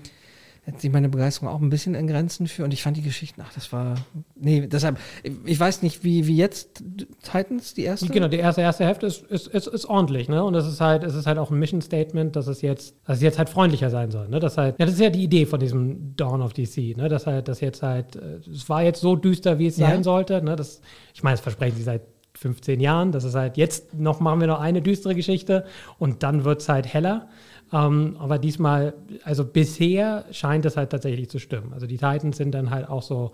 [0.66, 3.40] Hat sich meine Begeisterung auch ein bisschen in Grenzen für und ich fand die Geschichten,
[3.44, 3.94] ach, das war,
[4.34, 4.98] nee, deshalb,
[5.44, 6.82] ich, weiß nicht, wie, wie jetzt
[7.22, 8.08] Titans, die erste?
[8.08, 10.42] Genau, die erste, erste Hälfte ist, ist, ist, ist ordentlich, ne?
[10.42, 13.18] Und es ist halt, es ist halt auch ein Mission Statement, dass es jetzt, dass
[13.18, 14.40] es jetzt halt freundlicher sein soll, ne?
[14.40, 17.08] Das halt, ja, das ist ja die Idee von diesem Dawn of DC, ne?
[17.08, 19.88] Das halt, das jetzt halt, äh, es war jetzt so düster, wie es Ja.
[19.90, 20.56] sein sollte, ne?
[20.56, 20.80] Das,
[21.14, 22.02] ich meine, das versprechen sie seit
[22.36, 25.64] 15 Jahren, das ist halt, jetzt noch machen wir noch eine düstere Geschichte
[25.98, 27.28] und dann wird es halt heller.
[27.72, 28.94] Ähm, aber diesmal,
[29.24, 31.72] also bisher scheint es halt tatsächlich zu stimmen.
[31.72, 33.32] Also die Titans sind dann halt auch so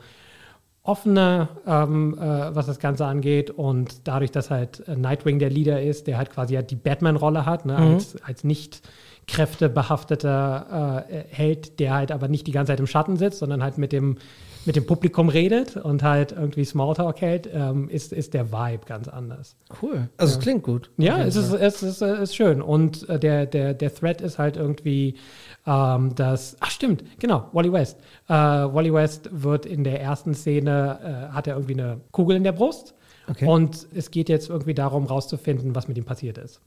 [0.83, 3.51] offener, ähm, äh, was das Ganze angeht.
[3.51, 7.67] Und dadurch, dass halt Nightwing der Leader ist, der halt quasi halt die Batman-Rolle hat,
[7.67, 8.83] ne, als, als nicht
[9.29, 13.79] kräftebehafteter äh, Held, der halt aber nicht die ganze Zeit im Schatten sitzt, sondern halt
[13.79, 14.17] mit dem,
[14.65, 19.09] mit dem Publikum redet und halt irgendwie Smalltalk hält, ähm, ist, ist der Vibe ganz
[19.09, 19.57] anders.
[19.83, 20.09] Cool.
[20.17, 20.91] Also es klingt gut.
[20.99, 22.63] Ja, es ist, es ist, es ist schön.
[22.63, 25.17] Und äh, der, der, der Thread ist halt irgendwie,
[25.67, 27.99] ähm, dass, ach stimmt, genau, Wally West.
[28.29, 32.45] Äh, Wally West wird in der ersten Szene, äh, hat er irgendwie eine Kugel in
[32.45, 32.95] der Brust.
[33.29, 33.47] Okay.
[33.47, 36.61] Und es geht jetzt irgendwie darum, rauszufinden, was mit ihm passiert ist.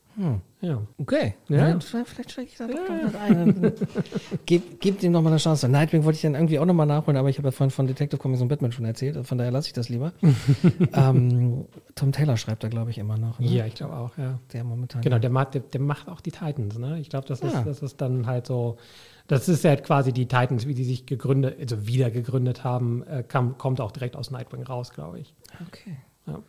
[0.62, 0.82] Ja.
[0.98, 1.36] Okay.
[1.50, 1.68] Ja.
[1.70, 1.80] Ja.
[1.80, 3.74] Vielleicht steige ich da doch noch mit ein.
[4.46, 5.68] Gib, gib ihm nochmal eine Chance.
[5.68, 8.18] Nightwing wollte ich dann irgendwie auch nochmal nachholen, aber ich habe ja vorhin von Detective
[8.22, 10.14] Comics und Batman schon erzählt, von daher lasse ich das lieber.
[10.94, 13.40] ähm, Tom Taylor schreibt da, glaube ich, immer noch.
[13.40, 13.48] Ne?
[13.48, 14.40] Ja, ich glaube auch, ja.
[14.54, 15.02] Der momentan.
[15.02, 17.00] Genau, der macht, der, der macht auch die Titans, ne?
[17.00, 17.64] Ich glaube, das ist, Ah.
[17.66, 18.78] das ist dann halt so,
[19.28, 23.24] das ist halt quasi die Titans, wie die sich gegründet, also wieder gegründet haben, äh,
[23.28, 25.34] kam, kommt auch direkt aus Nightwing raus, glaube ich.
[25.68, 25.98] Okay.
[26.28, 26.40] Ja.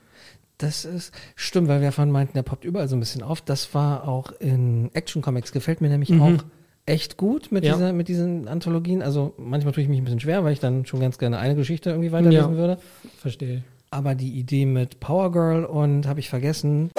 [0.59, 3.43] Das ist, stimmt, weil wir vorhin meinten, der poppt überall so ein bisschen auf.
[3.43, 6.43] Das war auch in Action Comics, gefällt mir nämlich auch
[6.87, 7.69] echt gut mit, Mhm.
[7.69, 7.75] Ja.
[7.75, 9.03] dieser, mit diesen Anthologien.
[9.03, 11.57] Also manchmal tue ich mich ein bisschen schwer, weil ich dann schon ganz gerne eine
[11.57, 12.57] Geschichte irgendwie weiterlesen Ja.
[12.57, 12.79] würde.
[13.19, 13.65] Verstehe.
[13.91, 16.91] Aber die Idee mit Power Girl und habe ich vergessen,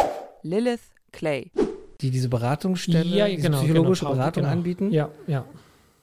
[0.43, 1.49] Lilith Clay.
[2.01, 4.53] die diese Beratungsstelle, diese psychologische genau, Beratung genau.
[4.53, 4.91] anbieten.
[4.91, 5.45] Ja, ja.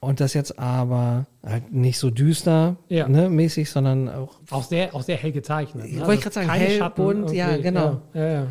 [0.05, 3.09] Und das jetzt aber halt nicht so düster Ja.
[3.09, 4.35] ne, mäßig, sondern auch.
[4.51, 5.87] Auch sehr, auch sehr hell gezeichnet.
[5.87, 6.07] Ja, ne?
[6.07, 8.03] wollte ich grad sagen, hell, Schatten bunt, ja, genau.
[8.15, 8.47] Ja, ja, ja.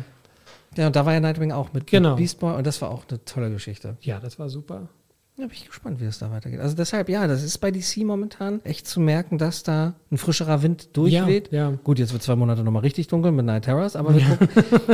[0.76, 2.10] Ja, und da war ja Nightwing auch mit, Genau.
[2.10, 3.96] mit Beast Boy und das war auch eine tolle Geschichte.
[4.00, 4.88] ja, das war super.
[5.36, 6.60] Da bin ich gespannt, wie es da weitergeht.
[6.60, 10.62] Also deshalb, ja, das ist bei DC momentan echt zu merken, dass da ein frischerer
[10.62, 11.50] Wind durchweht.
[11.50, 11.78] Ja, ja.
[11.82, 14.48] Gut, jetzt wird zwei Monate nochmal richtig dunkel mit Night Terrors, aber wir, gucken,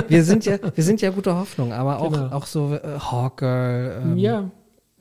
[0.08, 2.28] wir sind ja, wir sind ja guter Hoffnung, aber auch, Genau.
[2.34, 4.50] auch so äh, Hawker ähm, ja,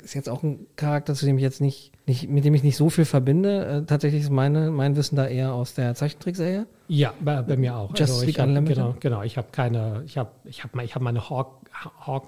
[0.02, 2.78] ist jetzt auch ein Charakter, zu dem ich jetzt nicht, nicht mit dem ich nicht
[2.78, 3.66] so viel verbinde.
[3.66, 6.66] Äh, tatsächlich ist meine, mein Wissen da eher aus der Zeichentrickserie.
[6.88, 7.92] ja, bei, bei mir auch.
[7.92, 8.76] Also Justice ich League hab, Unlimited?
[8.76, 9.24] genau, genau.
[9.24, 11.70] Ich habe keine, ich habe, ich habe, ich habe meine Hawk,
[12.06, 12.26] Hawk,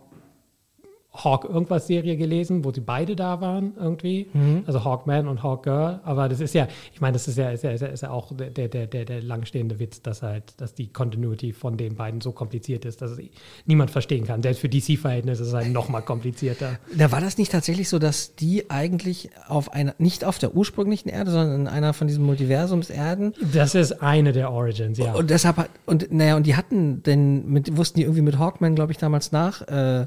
[1.14, 4.28] Hawk irgendwas Serie gelesen, wo sie beide da waren irgendwie.
[4.32, 4.64] Mhm.
[4.66, 6.00] Also Hawkman und Hawkgirl.
[6.06, 8.12] Aber das ist ja, ich meine, das ist ja, ist ja, ist ja, ist ja
[8.12, 12.22] auch der, der, der, der langstehende Witz, dass halt, dass die Continuity von den beiden
[12.22, 13.20] so kompliziert ist, dass es
[13.66, 14.42] niemand verstehen kann.
[14.42, 16.80] Selbst für DC-Verhältnisse ist es halt noch mal komplizierter.
[17.02, 21.10] Da war das nicht tatsächlich so, dass die eigentlich auf einer, nicht auf der ursprünglichen
[21.10, 25.14] Erde, sondern in einer von diesen Multiversums-Erden Das ist eine der Origins, ja.
[25.14, 28.76] Und deshalb hat, und naja, und die hatten denn mit, wussten die irgendwie mit Hawkman,
[28.76, 30.06] glaube ich, damals nach, äh,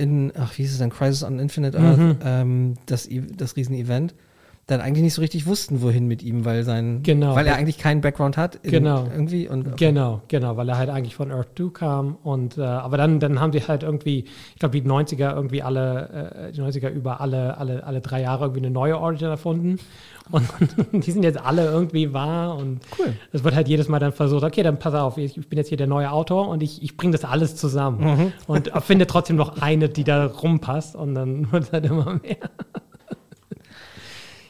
[0.00, 2.16] in, ach, wie hieß es denn, Crisis on Infinite Earth, Mhm.
[2.24, 4.14] ähm, das, E- das Riesen-Event,
[4.66, 7.34] dann eigentlich nicht so richtig wussten, wohin mit ihm, weil sein, Genau.
[7.34, 8.62] weil er eigentlich keinen Background hat.
[8.62, 9.04] Genau.
[9.12, 12.96] Irgendwie und, Genau, genau, weil er halt eigentlich von Earth 2 kam und äh, aber
[12.96, 16.88] dann, dann haben die halt irgendwie, ich glaube die 90er irgendwie alle, äh, die 90er
[16.88, 19.78] über alle, alle, alle drei Jahre irgendwie eine neue Origin erfunden
[20.32, 20.48] und
[20.92, 23.14] die sind jetzt alle irgendwie wahr und Cool.
[23.32, 25.78] es wird halt jedes Mal dann versucht, okay, dann pass auf, ich, bin jetzt hier
[25.78, 29.88] der neue Autor und ich, ich bringe das alles zusammen und finde trotzdem noch eine,
[29.88, 32.50] die da rumpasst und dann wird es halt immer mehr.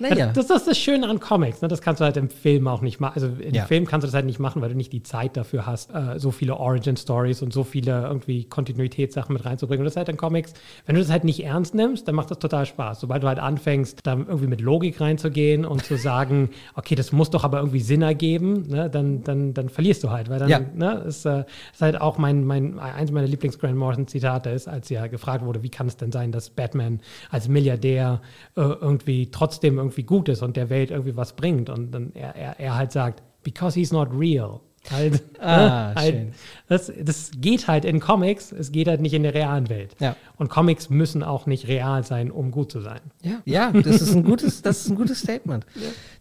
[0.00, 0.26] Naja.
[0.32, 1.60] Das, das ist das Schöne an Comics.
[1.62, 1.68] Ne?
[1.68, 3.12] Das kannst du halt im Film auch nicht machen.
[3.14, 3.66] Also im Ja.
[3.66, 6.18] Film kannst du das halt nicht machen, weil du nicht die Zeit dafür hast, äh,
[6.18, 9.80] so viele Origin-Stories und so viele irgendwie Kontinuitätssachen mit reinzubringen.
[9.82, 10.54] Und das ist halt in Comics,
[10.86, 13.00] wenn du das halt nicht ernst nimmst, dann macht das total Spaß.
[13.00, 17.30] Sobald du halt anfängst, da irgendwie mit Logik reinzugehen und zu sagen, okay, das muss
[17.30, 18.88] doch aber irgendwie Sinn ergeben, ne?
[18.88, 20.30] dann, dann, dann verlierst du halt.
[20.30, 20.60] Weil dann Ja.
[20.74, 25.06] ne, ist, äh, ist halt auch mein, mein, eins meiner Lieblings-Grant Morrison-Zitate ist, als ja
[25.08, 28.20] gefragt wurde, wie kann es denn sein, dass Batman als Milliardär
[28.56, 31.68] äh, irgendwie trotzdem irgendwie gut ist und der Welt irgendwie was bringt.
[31.70, 34.60] Und dann er, er, er halt sagt, because he's not real.
[34.90, 36.32] Halt, Ah, ne, halt, schön.
[36.68, 39.94] das, das geht halt in Comics, es geht halt nicht in der realen Welt.
[40.00, 40.16] Ja.
[40.38, 43.00] Und Comics müssen auch nicht real sein, um gut zu sein.
[43.22, 45.66] Ja, ja, das ist ein gutes, das ist ein gutes Statement.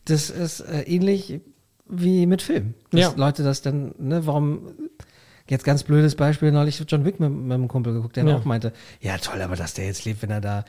[0.06, 1.40] Das ist äh, ähnlich
[1.88, 2.74] wie mit Film.
[2.92, 3.14] Dass Ja.
[3.16, 4.68] Leute das dann, ne, warum,
[5.50, 8.36] jetzt ganz blödes Beispiel, neulich John Wick mit, mit einem Kumpel geguckt, der Ja.
[8.38, 10.66] auch meinte, ja toll, aber dass der jetzt lebt, wenn er da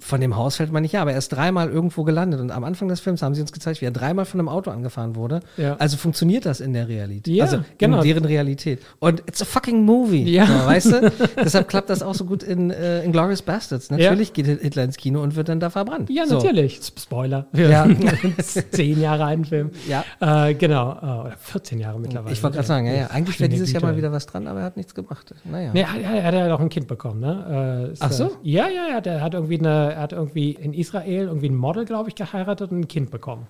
[0.00, 2.64] von dem Haus fällt, meine ich, ja, aber er ist dreimal irgendwo gelandet und am
[2.64, 5.40] Anfang des Films haben sie uns gezeigt, wie er dreimal von einem Auto angefahren wurde.
[5.56, 5.76] Ja.
[5.78, 7.34] Also funktioniert das in der Realität.
[7.34, 7.98] Ja, also genau.
[7.98, 8.80] in deren Realität.
[8.98, 10.24] Und it's a fucking movie.
[10.30, 10.46] Ja.
[10.46, 11.12] So, weißt du?
[11.44, 13.90] Deshalb klappt das auch so gut in, äh, in Glorious Bastards.
[13.90, 16.10] Natürlich geht Hitler ins Kino und wird dann da verbrannt.
[16.10, 16.36] Ja, so.
[16.36, 16.76] natürlich.
[16.80, 17.46] Sp- Spoiler.
[17.52, 17.86] Ja.
[18.70, 19.70] zehn Jahre alten Film.
[19.88, 20.04] Ja.
[20.20, 20.92] Äh, genau.
[20.92, 22.32] Äh, oder 14 Jahre mittlerweile.
[22.32, 23.06] Ich wollte gerade sagen, ja, ja.
[23.08, 23.98] Eigentlich wäre dieses Jahr mal Güte.
[23.98, 25.34] wieder was dran, aber er hat nichts gemacht.
[25.44, 25.70] Naja.
[25.72, 27.90] Nee, er, hat- er hat ja doch ein Kind bekommen, ne?
[27.92, 28.30] Äh, Ach so?
[28.42, 29.00] Ja, ja, ja.
[29.00, 32.70] Der hat irgendwie, eine, er hat irgendwie in Israel irgendwie ein Model, glaube ich, geheiratet
[32.70, 33.46] und ein Kind bekommen.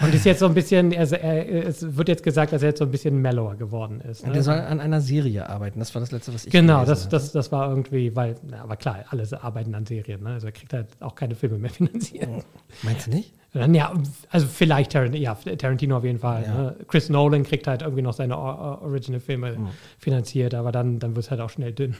[0.00, 2.78] Und ist jetzt so ein bisschen, er, er, es wird jetzt gesagt, dass er jetzt
[2.78, 4.24] so ein bisschen mellower geworden ist.
[4.24, 4.32] Ne?
[4.32, 5.80] Der soll an einer Serie arbeiten.
[5.80, 7.10] Das war das letzte, was ich Genau, das, habe.
[7.10, 10.34] das, das war irgendwie, weil, na, aber klar, alle arbeiten an Serien, ne?
[10.34, 12.28] Also er kriegt halt auch keine Filme mehr finanziert.
[12.84, 13.32] Meinst du nicht?
[13.52, 13.92] Dann, ja,
[14.30, 16.44] also vielleicht Tarantino, ja, Tarantino auf jeden Fall.
[16.44, 16.54] Ja.
[16.54, 16.76] Ne?
[16.86, 19.68] Chris Nolan kriegt halt irgendwie noch seine Or- Or- Original-Filme Mhm.
[19.98, 21.96] finanziert, aber dann, dann wird es halt auch schnell dünn.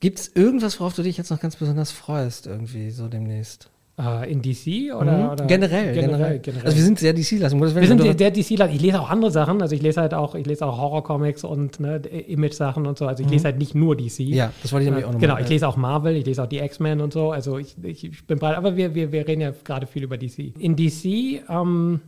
[0.00, 3.70] Gibt es irgendwas, worauf du dich jetzt noch ganz besonders freust, irgendwie so demnächst?
[4.00, 5.28] Äh, in DC oder, Mhm.
[5.30, 7.60] oder generell, generell, generell, Also wir sind sehr DC-lastig.
[7.60, 8.70] Wir sind wenn der, du- der DC, -Laden.
[8.72, 11.80] ich lese auch andere Sachen, also ich lese halt auch, ich lese auch Horror-Comics und
[11.80, 11.96] ne,
[12.28, 14.20] Image-Sachen und so, also ich lese halt nicht nur DC.
[14.20, 14.34] Mhm.
[14.34, 16.44] Ja, das wollte ich nämlich auch noch Genau, mal- ich lese auch Marvel, ich lese
[16.44, 19.40] auch die X-Men und so, also ich, ich, bin breit, aber wir, wir, wir reden
[19.40, 20.52] ja gerade viel über DC.
[20.60, 21.98] In DC, ähm,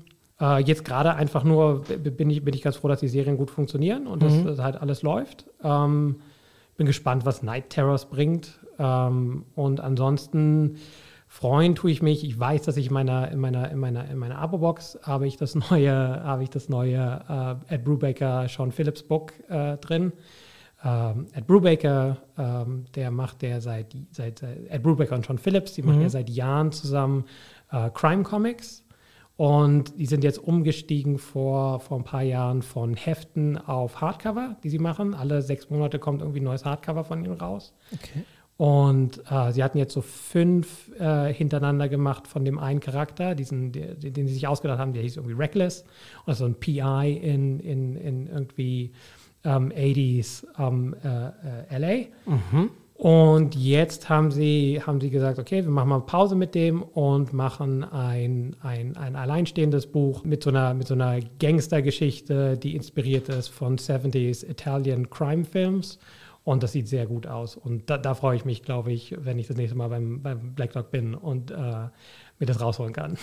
[0.41, 3.51] äh, jetzt gerade einfach nur bin ich, bin ich ganz froh, dass die Serien gut
[3.51, 5.45] funktionieren und dass, dass halt alles läuft.
[5.65, 6.21] Ähm,
[6.81, 8.59] bin gespannt, was Night Terrors bringt.
[8.79, 10.79] Ähm, und ansonsten
[11.29, 12.25] freuen tue ich mich.
[12.25, 15.37] Ich weiß, dass ich in meiner, in meiner, in meiner, in meiner Abo-Box habe ich
[15.37, 20.15] das neue, habe ich das neue äh, Ed Brubaker, Sean Phillips Book äh, drin.
[20.83, 25.75] Ähm, Ed Brubaker, ähm, der macht der seit, seit, seit Ed Brubaker und Sean Phillips,
[25.75, 27.27] die machen ja seit Jahren zusammen
[27.73, 28.80] äh, Crime Comics.
[29.41, 34.69] Und die sind jetzt umgestiegen vor, vor ein paar Jahren von Heften auf Hardcover, die
[34.69, 35.15] sie machen.
[35.15, 37.73] Alle sechs Monate kommt irgendwie ein neues Hardcover von ihnen raus.
[37.91, 38.25] Okay.
[38.59, 43.73] Und äh, sie hatten jetzt so fünf äh, hintereinander gemacht von dem einen Charakter, diesen,
[43.73, 45.87] den, den sie sich ausgedacht haben, der hieß irgendwie Reckless.
[46.27, 48.93] Ist so ein PI in, in, in irgendwie
[49.45, 52.07] ähm, 80s ähm, äh, äh, LA.
[53.01, 57.33] Und jetzt haben sie, haben sie gesagt, okay, wir machen mal Pause mit dem und
[57.33, 63.31] machen ein, ein, ein alleinstehendes Buch mit so einer, mit so einer Gangstergeschichte, die inspiriert
[63.31, 65.99] ist von 70s Italian Crime Films.
[66.45, 67.57] Und das sieht sehr gut aus.
[67.57, 70.55] Und da, da freue ich mich, glaube ich, wenn ich das nächste Mal beim, beim
[70.55, 73.17] Black Dog bin und äh, mir das rausholen kann.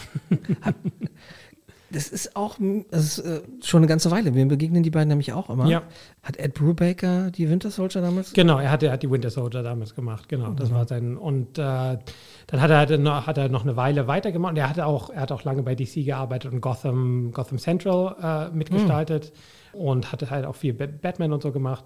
[1.90, 2.58] Das ist auch
[2.92, 4.36] das ist, äh, schon eine ganze Weile.
[4.36, 5.68] Wir begegnen die beiden nämlich auch immer.
[5.68, 5.84] Ja.
[6.22, 8.34] Hat Ed Brubaker die Winter Soldier damals?
[8.34, 10.52] Genau, er hat, er hat die Winter Soldier damals gemacht, genau.
[10.52, 11.16] Das war sein.
[11.16, 14.52] Und äh, dann hat er, halt noch, hat er noch eine Weile weitergemacht.
[14.52, 18.50] Und er hatte auch, er hat auch lange bei DC gearbeitet und Gotham, Gotham Central
[18.52, 19.32] äh, mitgestaltet
[19.72, 21.86] und hatte halt auch viel Bat- Batman und so gemacht.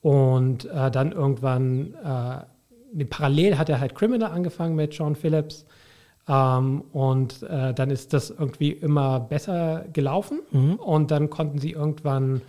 [0.00, 5.66] Und äh, dann irgendwann, äh, parallel hat er halt Criminal angefangen mit Sean Phillips.
[6.28, 10.40] Ähm, und äh, dann ist das irgendwie immer besser gelaufen.
[10.78, 12.42] Und dann konnten sie irgendwann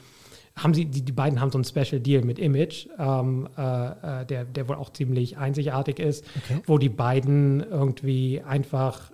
[0.56, 4.26] haben sie, die, die beiden haben so einen Special Deal mit Image, ähm, äh, äh,
[4.26, 6.62] der, der wohl auch ziemlich einzigartig ist, Okay.
[6.68, 9.12] wo die beiden irgendwie einfach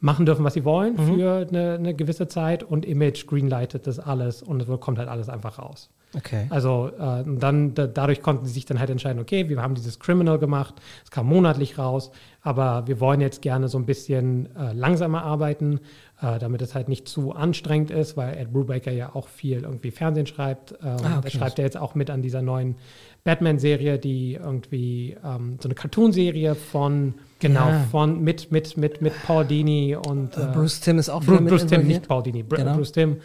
[0.00, 4.42] machen dürfen, was sie wollen für eine, eine gewisse Zeit und Image greenlightet das alles
[4.42, 5.90] und es kommt halt alles einfach raus.
[6.16, 6.46] Okay.
[6.50, 9.98] Also äh, dann da, dadurch konnten sie sich dann halt entscheiden, okay, wir haben dieses
[9.98, 12.10] Criminal gemacht, es kam monatlich raus,
[12.42, 15.80] aber wir wollen jetzt gerne so ein bisschen äh, langsamer arbeiten,
[16.20, 19.90] äh, damit es halt nicht zu anstrengend ist, weil Ed Brubaker ja auch viel irgendwie
[19.90, 20.72] Fernsehen schreibt.
[20.82, 21.20] Ähm, Ah, okay.
[21.22, 22.76] Da schreibt er jetzt auch mit an dieser neuen
[23.24, 27.84] Batman-Serie, die irgendwie ähm, so eine Cartoon-Serie von genau Ja.
[27.90, 31.40] von mit mit mit mit Paul Dini und Äh, äh, Bruce Tim ist auch Bruce,
[31.40, 32.76] Bruce Tim, nicht Paul Dini, Br Genau.
[32.76, 33.16] Bruce Tim.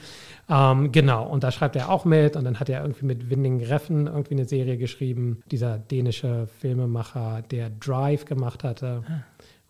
[0.50, 3.64] Ähm, genau, und da schreibt er auch mit und dann hat er irgendwie mit Winding
[3.64, 9.04] Reffen irgendwie eine Serie geschrieben, dieser dänische Filmemacher, der Drive gemacht hatte.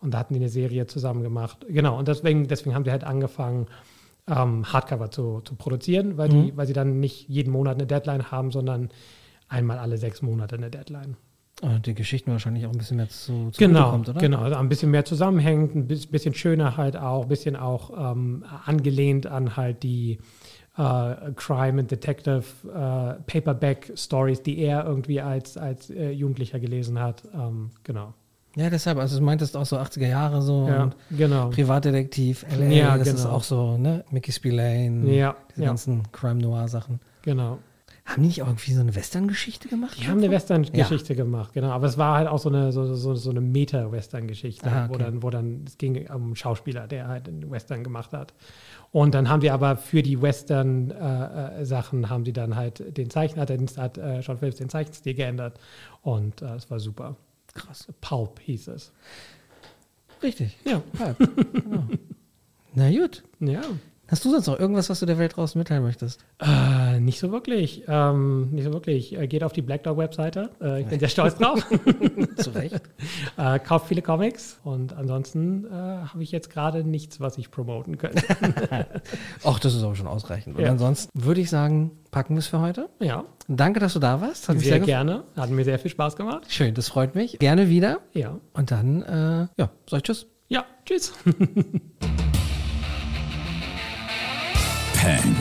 [0.00, 1.66] Und da hatten die eine Serie zusammen gemacht.
[1.68, 3.66] Genau, und deswegen, deswegen haben sie halt angefangen,
[4.26, 8.30] ähm, Hardcover zu, zu produzieren, weil, die, weil sie dann nicht jeden Monat eine Deadline
[8.30, 8.88] haben, sondern
[9.48, 11.16] einmal alle sechs Monate eine Deadline.
[11.62, 14.18] Und die Geschichten wahrscheinlich auch ein bisschen mehr zu, zu Genau, kommt, oder?
[14.20, 14.38] genau.
[14.40, 18.44] Also ein bisschen mehr zusammenhängend, ein bis- bisschen schöner halt auch, ein bisschen auch ähm,
[18.64, 20.20] angelehnt an halt die
[20.76, 26.98] äh, Crime and Detective äh, Paperback Stories, die er irgendwie als, als äh, Jugendlicher gelesen
[26.98, 27.22] hat.
[27.34, 28.14] Ähm, genau.
[28.56, 31.50] Ja, deshalb, also du meintest auch so 80er Jahre so Ja, und genau.
[31.50, 33.36] Privatdetektiv, LA, Ja, das ist genau.
[33.36, 34.04] auch so, ne?
[34.10, 35.68] Mickey Spillane, Ja, diese ja.
[35.68, 36.98] ganzen Crime-Noir-Sachen.
[37.22, 37.58] Genau.
[38.10, 39.96] Haben die nicht auch irgendwie so eine Western-Geschichte gemacht?
[40.00, 41.70] Die haben eine Western-Geschichte gemacht, genau.
[41.70, 45.04] Aber es war halt auch so eine, so, so, so eine Meta-Western-Geschichte, Ah, wo, okay.
[45.04, 48.34] dann, wo dann, es ging um einen Schauspieler, der halt einen Western gemacht hat.
[48.90, 53.50] Und dann haben wir aber für die Western-Sachen haben sie dann halt den Zeichner, hat,
[53.50, 55.60] hat äh, Sean Phillips den Zeichenstil geändert.
[56.02, 57.16] Und äh, es war super.
[57.54, 57.86] Krass.
[58.00, 58.92] Pulp hieß es.
[60.22, 60.56] Richtig.
[60.64, 60.82] Ja.
[60.98, 61.14] Ja,
[61.52, 61.84] genau.
[62.74, 63.22] Na gut.
[63.40, 63.62] Ja.
[64.10, 66.24] Hast du sonst noch irgendwas, was du der Welt draußen mitteilen möchtest?
[66.40, 67.84] Äh, nicht so wirklich.
[67.86, 69.16] Ähm, nicht so wirklich.
[69.16, 70.50] Äh, geht auf die Black Dog-Webseite.
[70.60, 71.64] Äh, ich bin sehr stolz drauf.
[72.36, 72.80] Zu Recht.
[73.36, 74.58] äh, kauft viele Comics.
[74.64, 78.22] Und ansonsten äh, habe ich jetzt gerade nichts, was ich promoten könnte.
[79.44, 80.56] Ach, das ist aber schon ausreichend.
[80.56, 80.70] Und Ja.
[80.70, 82.88] ansonsten würde ich sagen, packen wir es für heute.
[82.98, 84.48] ja, Danke, dass du da warst.
[84.48, 85.22] Hat sehr, sehr, gerne.
[85.36, 86.44] Hat mir sehr viel Spaß gemacht.
[86.48, 87.38] Schön, das freut mich.
[87.38, 87.98] Gerne wieder.
[88.12, 88.38] Ja.
[88.54, 90.26] Und dann, äh, ja, sag ich Tschüss.
[90.48, 91.12] Ja, tschüss.
[95.02, 95.34] Peng.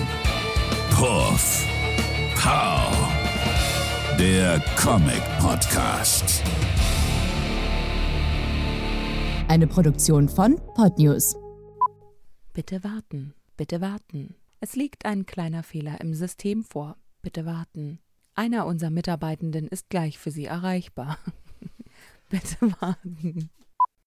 [0.89, 1.67] Puff.
[2.35, 2.93] Pow.
[4.17, 6.41] Der Comic Podcast.
[9.49, 11.35] Eine Produktion von Podnews.
[12.53, 14.35] Bitte warten, bitte warten.
[14.61, 16.95] Es liegt ein kleiner Fehler im System vor.
[17.21, 17.99] Bitte warten.
[18.35, 21.17] Einer unserer Mitarbeitenden ist gleich für Sie erreichbar.
[22.29, 23.49] bitte warten.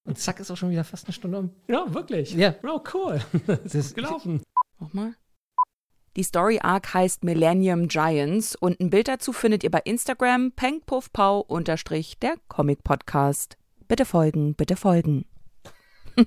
[0.05, 1.51] Und zack, ist auch schon wieder fast eine Stunde um.
[1.69, 2.33] ja, wirklich.
[2.33, 2.55] Ja.
[2.63, 3.21] Oh, cool.
[3.47, 4.41] Das ist gelaufen.
[4.81, 5.15] Nochmal.
[6.17, 11.41] Die Story Arc heißt Millennium Giants und ein Bild dazu findet ihr bei Instagram pengpuffpau
[11.41, 13.57] unterstrich der Comic Podcast.
[13.89, 15.25] Bitte folgen, bitte folgen.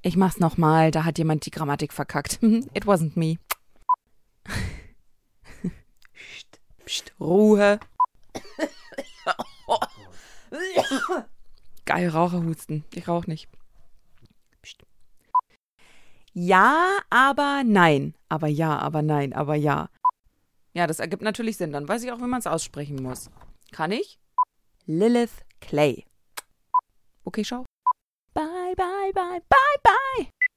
[0.00, 2.42] ich mach's nochmal, da hat jemand die Grammatik verkackt.
[2.42, 3.36] It wasn't me.
[6.14, 7.78] Psst, psst, Ruhe.
[11.84, 12.84] Geil, Raucherhusten.
[12.94, 13.50] Ich rauch nicht.
[16.34, 18.14] Ja, aber nein.
[18.28, 19.88] Aber ja, aber nein, aber ja.
[20.72, 21.72] Ja, das ergibt natürlich Sinn.
[21.72, 23.30] Dann weiß ich auch, wie man es aussprechen muss.
[23.70, 24.18] Kann ich?
[24.86, 26.04] Lilith Clay.
[27.24, 27.64] Okay, schau.
[28.34, 30.28] Bye, bye, bye, bye, bye.